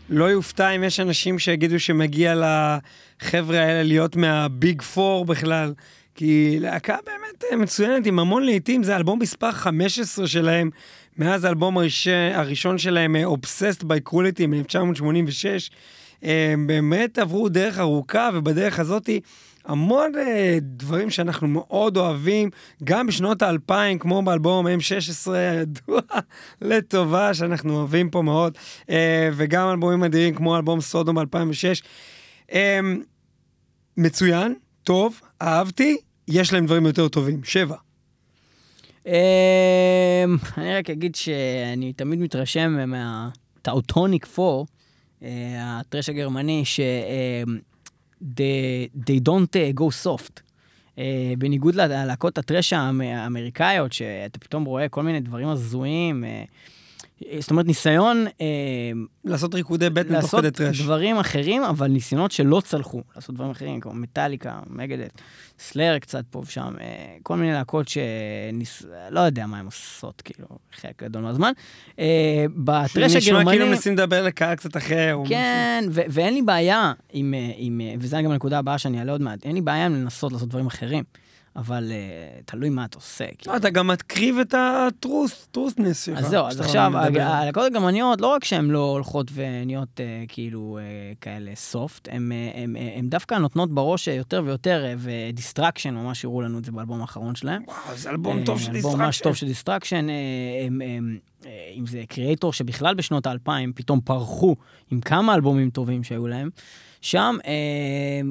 לא 0.08 0.24
יופתע 0.24 0.70
אם 0.70 0.84
יש 0.84 1.00
אנשים 1.00 1.38
שיגידו 1.38 1.80
שמגיע 1.80 2.34
לחבר'ה 2.34 3.58
האלה 3.58 3.82
להיות 3.82 4.16
מהביג 4.16 4.82
פור 4.82 5.24
בכלל. 5.24 5.72
כי 6.14 6.56
להקה 6.60 6.96
באמת 7.06 7.62
מצוינת 7.62 8.06
עם 8.06 8.18
המון 8.18 8.42
לעיתים, 8.42 8.82
זה 8.82 8.96
אלבום 8.96 9.18
מספר 9.18 9.52
15 9.52 10.26
שלהם, 10.26 10.70
מאז 11.18 11.44
האלבום 11.44 11.78
הראש... 11.78 12.08
הראשון 12.34 12.78
שלהם, 12.78 13.16
אה, 13.16 13.24
Obsessed 13.24 13.82
by 13.82 14.10
Quality 14.10 14.46
מ-1986. 14.46 15.70
הם 16.22 16.66
באמת 16.66 17.18
עברו 17.18 17.48
דרך 17.48 17.78
ארוכה, 17.78 18.30
ובדרך 18.34 18.78
הזאתי 18.78 19.20
המון 19.68 20.12
אה, 20.18 20.58
דברים 20.60 21.10
שאנחנו 21.10 21.48
מאוד 21.48 21.96
אוהבים, 21.96 22.50
גם 22.84 23.06
בשנות 23.06 23.42
האלפיים, 23.42 23.98
כמו 23.98 24.22
באלבום 24.22 24.66
M16 24.66 25.30
הידוע 25.32 26.00
לטובה, 26.60 27.34
שאנחנו 27.34 27.76
אוהבים 27.76 28.10
פה 28.10 28.22
מאוד, 28.22 28.58
אה, 28.90 29.30
וגם 29.36 29.68
אלבומים 29.70 30.04
אדירים 30.04 30.34
כמו 30.34 30.56
אלבום 30.56 30.80
סודום 30.80 31.18
2006. 31.18 31.82
אה, 32.52 32.80
מצוין, 33.96 34.54
טוב, 34.84 35.20
אהבתי, 35.42 35.96
יש 36.28 36.52
להם 36.52 36.66
דברים 36.66 36.86
יותר 36.86 37.08
טובים. 37.08 37.44
שבע. 37.44 37.87
אמ, 39.08 40.36
אני 40.58 40.74
רק 40.74 40.90
אגיד 40.90 41.14
שאני 41.14 41.92
תמיד 41.92 42.18
מתרשם 42.18 42.90
מהטאוטוניק 42.90 44.26
פור, 44.26 44.66
אה, 45.22 45.78
הטרש 45.80 46.08
הגרמני, 46.08 46.64
ש... 46.64 46.80
אמ, 46.80 47.58
they 49.06 49.20
don't 49.28 49.78
go 49.78 50.04
soft. 50.04 50.40
אה, 50.98 51.32
בניגוד 51.38 51.74
ללהקות 51.74 52.38
הטרש 52.38 52.72
האמריקאיות, 52.72 53.92
שאתה 53.92 54.38
פתאום 54.38 54.64
רואה 54.64 54.88
כל 54.88 55.02
מיני 55.02 55.20
דברים 55.20 55.48
הזויים. 55.48 56.24
אה, 56.24 56.44
זאת 57.40 57.50
אומרת, 57.50 57.66
ניסיון... 57.66 58.26
אה, 58.40 58.46
לעשות 59.24 59.54
ריקודי 59.54 59.90
בטן 59.90 60.20
תוך 60.20 60.30
כדי 60.30 60.50
טרש. 60.50 60.66
לעשות 60.66 60.84
דברים 60.84 61.18
אחרים, 61.18 61.62
אבל 61.62 61.86
ניסיונות 61.86 62.32
שלא 62.32 62.62
צלחו. 62.64 63.02
לעשות 63.16 63.34
דברים 63.34 63.50
אחרים, 63.50 63.80
כמו 63.80 63.92
מטאליקה, 63.94 64.60
מגדט, 64.70 65.20
סלאר 65.58 65.98
קצת 65.98 66.24
פה 66.30 66.42
ושם, 66.46 66.74
אה, 66.80 67.16
כל 67.22 67.36
מיני 67.36 67.52
להקות 67.52 67.86
שניס... 67.88 68.82
לא 69.10 69.20
יודע 69.20 69.46
מה 69.46 69.58
הן 69.58 69.64
עושות, 69.64 70.22
כאילו, 70.24 70.48
חלק 70.72 71.02
גדול 71.02 71.22
מהזמן. 71.22 71.52
אה, 71.98 72.44
בטרש 72.56 72.94
הגרמני... 72.94 73.20
שנשמע 73.20 73.44
כאילו 73.44 73.66
מנסים 73.66 73.92
לדבר 73.92 74.22
לקהל 74.22 74.54
קצת 74.54 74.76
אחר. 74.76 75.18
כן, 75.28 75.84
ואין 75.90 76.34
לי 76.34 76.42
בעיה 76.42 76.92
עם... 77.12 77.80
וזה 78.00 78.22
גם 78.22 78.30
הנקודה 78.30 78.58
הבאה 78.58 78.78
שאני 78.78 78.98
אעלה 78.98 79.12
עוד 79.12 79.20
מעט, 79.20 79.44
אין 79.44 79.54
לי 79.54 79.60
בעיה 79.60 79.86
עם 79.86 79.94
לנסות 79.94 80.32
לעשות 80.32 80.48
דברים 80.48 80.66
אחרים. 80.66 81.04
אבל 81.58 81.92
uh, 81.92 82.42
תלוי 82.44 82.68
מה 82.68 82.84
אתה 82.84 82.98
עושה. 82.98 83.24
כאילו. 83.38 83.56
אתה 83.56 83.70
גם 83.70 83.86
מקריב 83.86 84.38
את 84.38 84.54
הטרוס, 84.58 85.48
טרוסנס 85.50 86.04
שלך. 86.04 86.18
אז 86.18 86.26
זהו, 86.26 86.46
אז 86.46 86.60
עכשיו, 86.60 86.92
הלקות 87.20 87.64
הגרמניות, 87.66 88.20
לא 88.20 88.26
רק 88.26 88.44
שהן 88.44 88.70
לא 88.70 88.90
הולכות 88.90 89.30
ונהיות 89.34 89.88
uh, 90.00 90.28
כאילו 90.28 90.78
uh, 90.78 91.16
כאלה 91.20 91.50
סופט, 91.54 92.08
הן 92.96 93.08
דווקא 93.08 93.34
נותנות 93.34 93.74
בראש 93.74 94.08
יותר 94.08 94.42
ויותר, 94.44 94.94
ו 94.98 95.06
Destruction 95.06 95.94
ממש 95.94 96.24
הראו 96.24 96.42
לנו 96.42 96.58
את 96.58 96.64
זה 96.64 96.72
באלבום 96.72 97.00
האחרון 97.00 97.34
שלהם. 97.34 97.62
וואו, 97.66 97.96
זה 97.96 98.10
אלבום 98.10 98.44
טוב 98.44 98.60
של 98.60 98.72
Destruction. 98.72 98.88
אלבום 98.88 99.06
ממש 99.06 99.20
טוב 99.20 99.34
של 99.34 99.46
Destruction. 99.46 100.06
אם 101.76 101.86
זה 101.86 102.02
Kreator 102.08 102.52
שבכלל 102.52 102.94
בשנות 102.94 103.26
האלפיים 103.26 103.72
פתאום 103.72 104.00
פרחו 104.00 104.56
עם 104.90 105.00
כמה 105.00 105.34
אלבומים 105.34 105.70
טובים 105.70 106.04
שהיו 106.04 106.26
להם. 106.26 106.50
שם, 107.00 107.36
אה, 107.46 107.52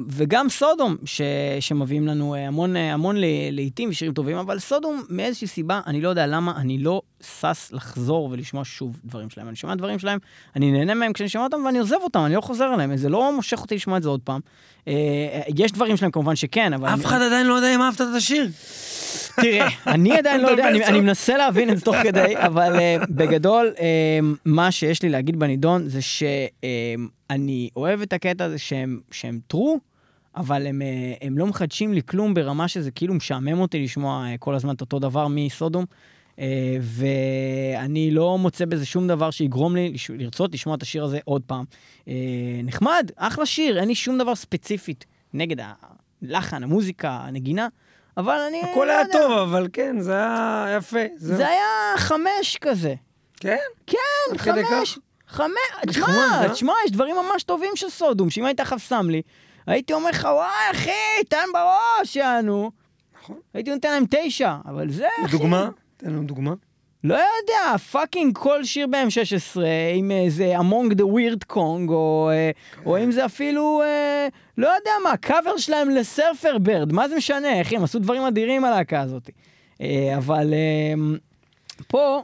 וגם 0.08 0.48
סודום, 0.48 0.96
ש, 1.04 1.20
שמביאים 1.60 2.06
לנו 2.06 2.34
אה, 2.34 2.46
המון, 2.46 2.76
אה, 2.76 2.92
המון 2.92 3.16
להיטים 3.52 3.88
ושירים 3.88 4.14
טובים, 4.14 4.36
אבל 4.36 4.58
סודום, 4.58 5.02
מאיזושהי 5.08 5.46
סיבה, 5.46 5.80
אני 5.86 6.00
לא 6.00 6.08
יודע 6.08 6.26
למה, 6.26 6.56
אני 6.56 6.78
לא 6.78 7.02
שש 7.22 7.72
לחזור 7.72 8.28
ולשמוע 8.32 8.62
שוב 8.64 9.00
דברים 9.04 9.30
שלהם. 9.30 9.48
אני 9.48 9.56
שומע 9.56 9.74
דברים 9.74 9.98
שלהם, 9.98 10.18
אני 10.56 10.70
נהנה 10.70 10.94
מהם 10.94 11.12
כשאני 11.12 11.28
שומע 11.28 11.44
אותם 11.44 11.64
ואני 11.66 11.78
עוזב 11.78 11.96
אותם, 12.02 12.24
אני 12.26 12.34
לא 12.34 12.40
חוזר 12.40 12.74
אליהם, 12.74 12.96
זה 12.96 13.08
לא 13.08 13.32
מושך 13.36 13.60
אותי 13.60 13.74
לשמוע 13.74 13.96
את 13.96 14.02
זה 14.02 14.08
עוד 14.08 14.20
פעם. 14.24 14.40
יש 15.56 15.72
דברים 15.72 15.96
שלהם 15.96 16.10
כמובן 16.10 16.36
שכן, 16.36 16.72
אבל... 16.72 16.88
אף 16.88 17.04
אחד 17.04 17.22
עדיין 17.22 17.46
לא 17.46 17.54
יודע 17.54 17.74
אם 17.74 17.82
אהבת 17.82 18.00
את 18.00 18.06
השיר. 18.16 18.48
תראה, 19.40 19.68
אני 19.86 20.18
עדיין 20.18 20.40
לא 20.40 20.48
יודע, 20.48 20.68
אני, 20.68 20.84
אני 20.84 21.00
מנסה 21.00 21.36
להבין 21.36 21.70
את 21.70 21.78
זה 21.78 21.84
תוך 21.84 21.96
כדי, 22.02 22.34
אבל 22.36 22.76
uh, 22.76 23.06
בגדול, 23.10 23.72
uh, 23.76 23.80
מה 24.44 24.70
שיש 24.70 25.02
לי 25.02 25.08
להגיד 25.08 25.38
בנידון 25.38 25.88
זה 25.88 26.02
שאני 26.02 26.48
uh, 26.96 27.17
אוהב 27.76 28.02
את 28.02 28.12
הקטע 28.12 28.44
הזה 28.44 28.58
שהם, 28.58 29.00
שהם 29.10 29.40
true, 29.52 29.78
אבל 30.36 30.66
הם, 30.66 30.82
uh, 30.82 31.24
הם 31.24 31.38
לא 31.38 31.46
מחדשים 31.46 31.92
לי 31.92 32.02
כלום 32.02 32.34
ברמה 32.34 32.68
שזה 32.68 32.90
כאילו 32.90 33.14
משעמם 33.14 33.60
אותי 33.60 33.84
לשמוע 33.84 34.26
uh, 34.34 34.38
כל 34.38 34.54
הזמן 34.54 34.74
את 34.74 34.80
אותו 34.80 34.98
דבר 34.98 35.26
מסודום. 35.30 35.84
Uh, 36.36 36.40
ואני 36.80 38.10
לא 38.10 38.38
מוצא 38.38 38.64
בזה 38.64 38.86
שום 38.86 39.08
דבר 39.08 39.30
שיגרום 39.30 39.76
לי 39.76 39.94
לרצות 40.08 40.54
לשמוע 40.54 40.76
את 40.76 40.82
השיר 40.82 41.04
הזה 41.04 41.18
עוד 41.24 41.42
פעם. 41.46 41.64
נחמד, 42.64 43.10
אחלה 43.16 43.46
שיר, 43.46 43.78
אין 43.80 43.88
לי 43.88 43.94
שום 43.94 44.18
דבר 44.18 44.34
ספציפית 44.34 45.04
נגד 45.34 45.56
הלחן, 46.22 46.62
המוזיקה, 46.62 47.10
הנגינה. 47.10 47.68
אבל 48.16 48.38
אני... 48.48 48.60
הכל 48.60 48.84
לא 48.84 48.92
היה. 48.92 49.04
טוב, 49.12 49.32
אבל 49.32 49.68
כן, 49.72 50.00
זה 50.00 50.12
היה 50.12 50.66
יפה. 50.76 50.98
זה, 51.16 51.36
זה 51.36 51.48
היה 51.48 51.96
חמש 51.96 52.58
כזה. 52.60 52.94
כן? 53.40 53.56
כן, 53.86 54.38
חמש. 54.38 54.98
חמש, 55.28 55.52
תשמע, 55.86 56.48
תשמע, 56.52 56.72
יש 56.84 56.90
דברים 56.92 57.16
ממש 57.16 57.42
טובים 57.42 57.70
של 57.74 57.88
סודום, 57.88 58.30
שאם 58.30 58.44
היית 58.44 58.60
עכשיו 58.60 58.78
שם 58.78 59.06
לי, 59.10 59.22
הייתי 59.66 59.92
אומר 59.92 60.10
לך, 60.10 60.28
וואי, 60.32 60.70
אחי, 60.70 61.24
תן 61.28 61.46
בראש, 61.52 62.16
יענו. 62.16 62.70
נכון. 63.22 63.36
הייתי 63.54 63.70
נותן 63.70 63.90
להם 63.90 64.04
תשע, 64.10 64.54
אבל 64.64 64.90
זה, 64.90 65.06
אחי. 65.24 65.36
דוגמה? 65.36 65.68
תן 65.96 66.10
לנו 66.10 66.22
דוגמה. 66.22 66.54
לא 67.04 67.14
יודע, 67.14 67.78
fucking 67.78 68.38
כל 68.38 68.64
שיר 68.64 68.86
ב-M16, 68.86 69.60
עם 69.94 70.10
איזה 70.10 70.58
Among 70.58 70.94
the 70.94 71.04
Weirdcong, 71.04 71.88
או, 71.88 72.30
אה, 72.32 72.50
או 72.86 72.98
אם 72.98 73.12
זה 73.12 73.24
אפילו, 73.24 73.82
אה, 73.82 74.28
לא 74.58 74.66
יודע 74.66 74.90
מה, 75.04 75.16
קאבר 75.16 75.56
שלהם 75.56 75.90
ל 75.90 75.99
Surfin' 75.99 76.58
Bird, 76.58 76.92
מה 76.92 77.08
זה 77.08 77.16
משנה, 77.16 77.60
אחי, 77.60 77.76
הם 77.76 77.84
עשו 77.84 77.98
דברים 77.98 78.22
אדירים 78.22 78.64
על 78.64 78.72
הלהקה 78.72 79.00
הזאת. 79.00 79.30
אה, 79.80 80.14
אבל 80.16 80.54
פה... 81.86 82.22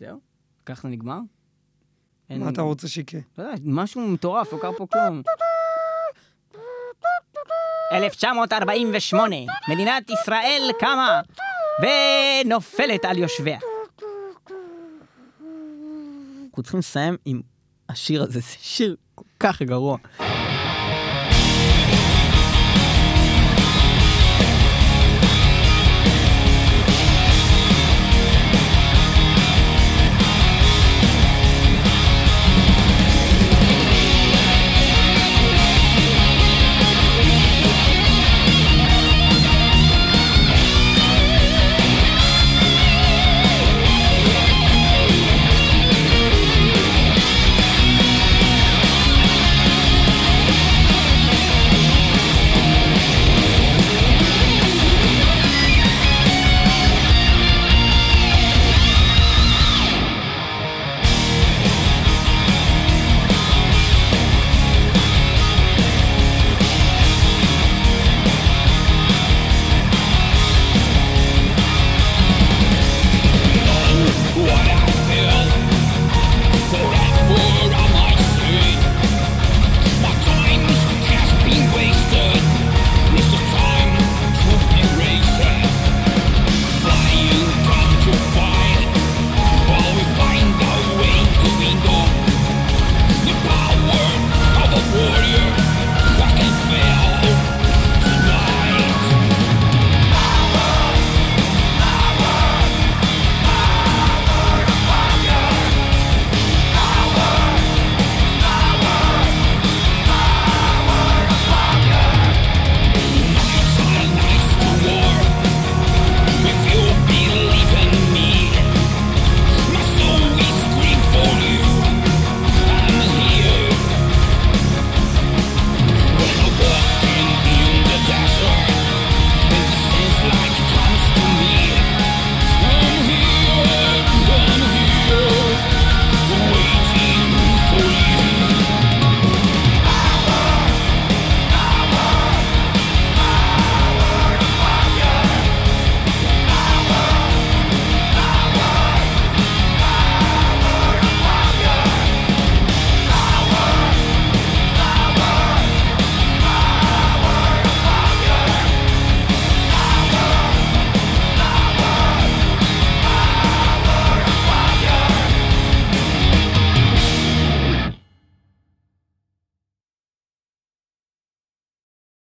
זהו? 0.00 0.20
ככה 0.66 0.88
נגמר? 0.88 1.18
מה 2.30 2.48
אתה 2.50 2.62
רוצה 2.62 2.88
שיקרה? 2.88 3.20
לא 3.38 3.42
יודע, 3.44 3.54
משהו 3.64 4.08
מטורף, 4.08 4.52
לא 4.52 4.58
קרה 4.62 4.72
פה 4.78 4.86
כלום. 4.92 5.22
1948, 7.92 9.36
מדינת 9.68 10.10
ישראל 10.10 10.70
קמה 10.80 11.20
ונופלת 11.82 13.04
על 13.04 13.18
יושביה. 13.18 13.58
אנחנו 16.50 16.62
צריכים 16.62 16.78
לסיים 16.80 17.16
עם 17.24 17.40
השיר 17.88 18.22
הזה, 18.22 18.32
זה 18.32 18.46
שיר 18.60 18.96
כל 19.14 19.24
כך 19.40 19.62
גרוע. 19.62 19.96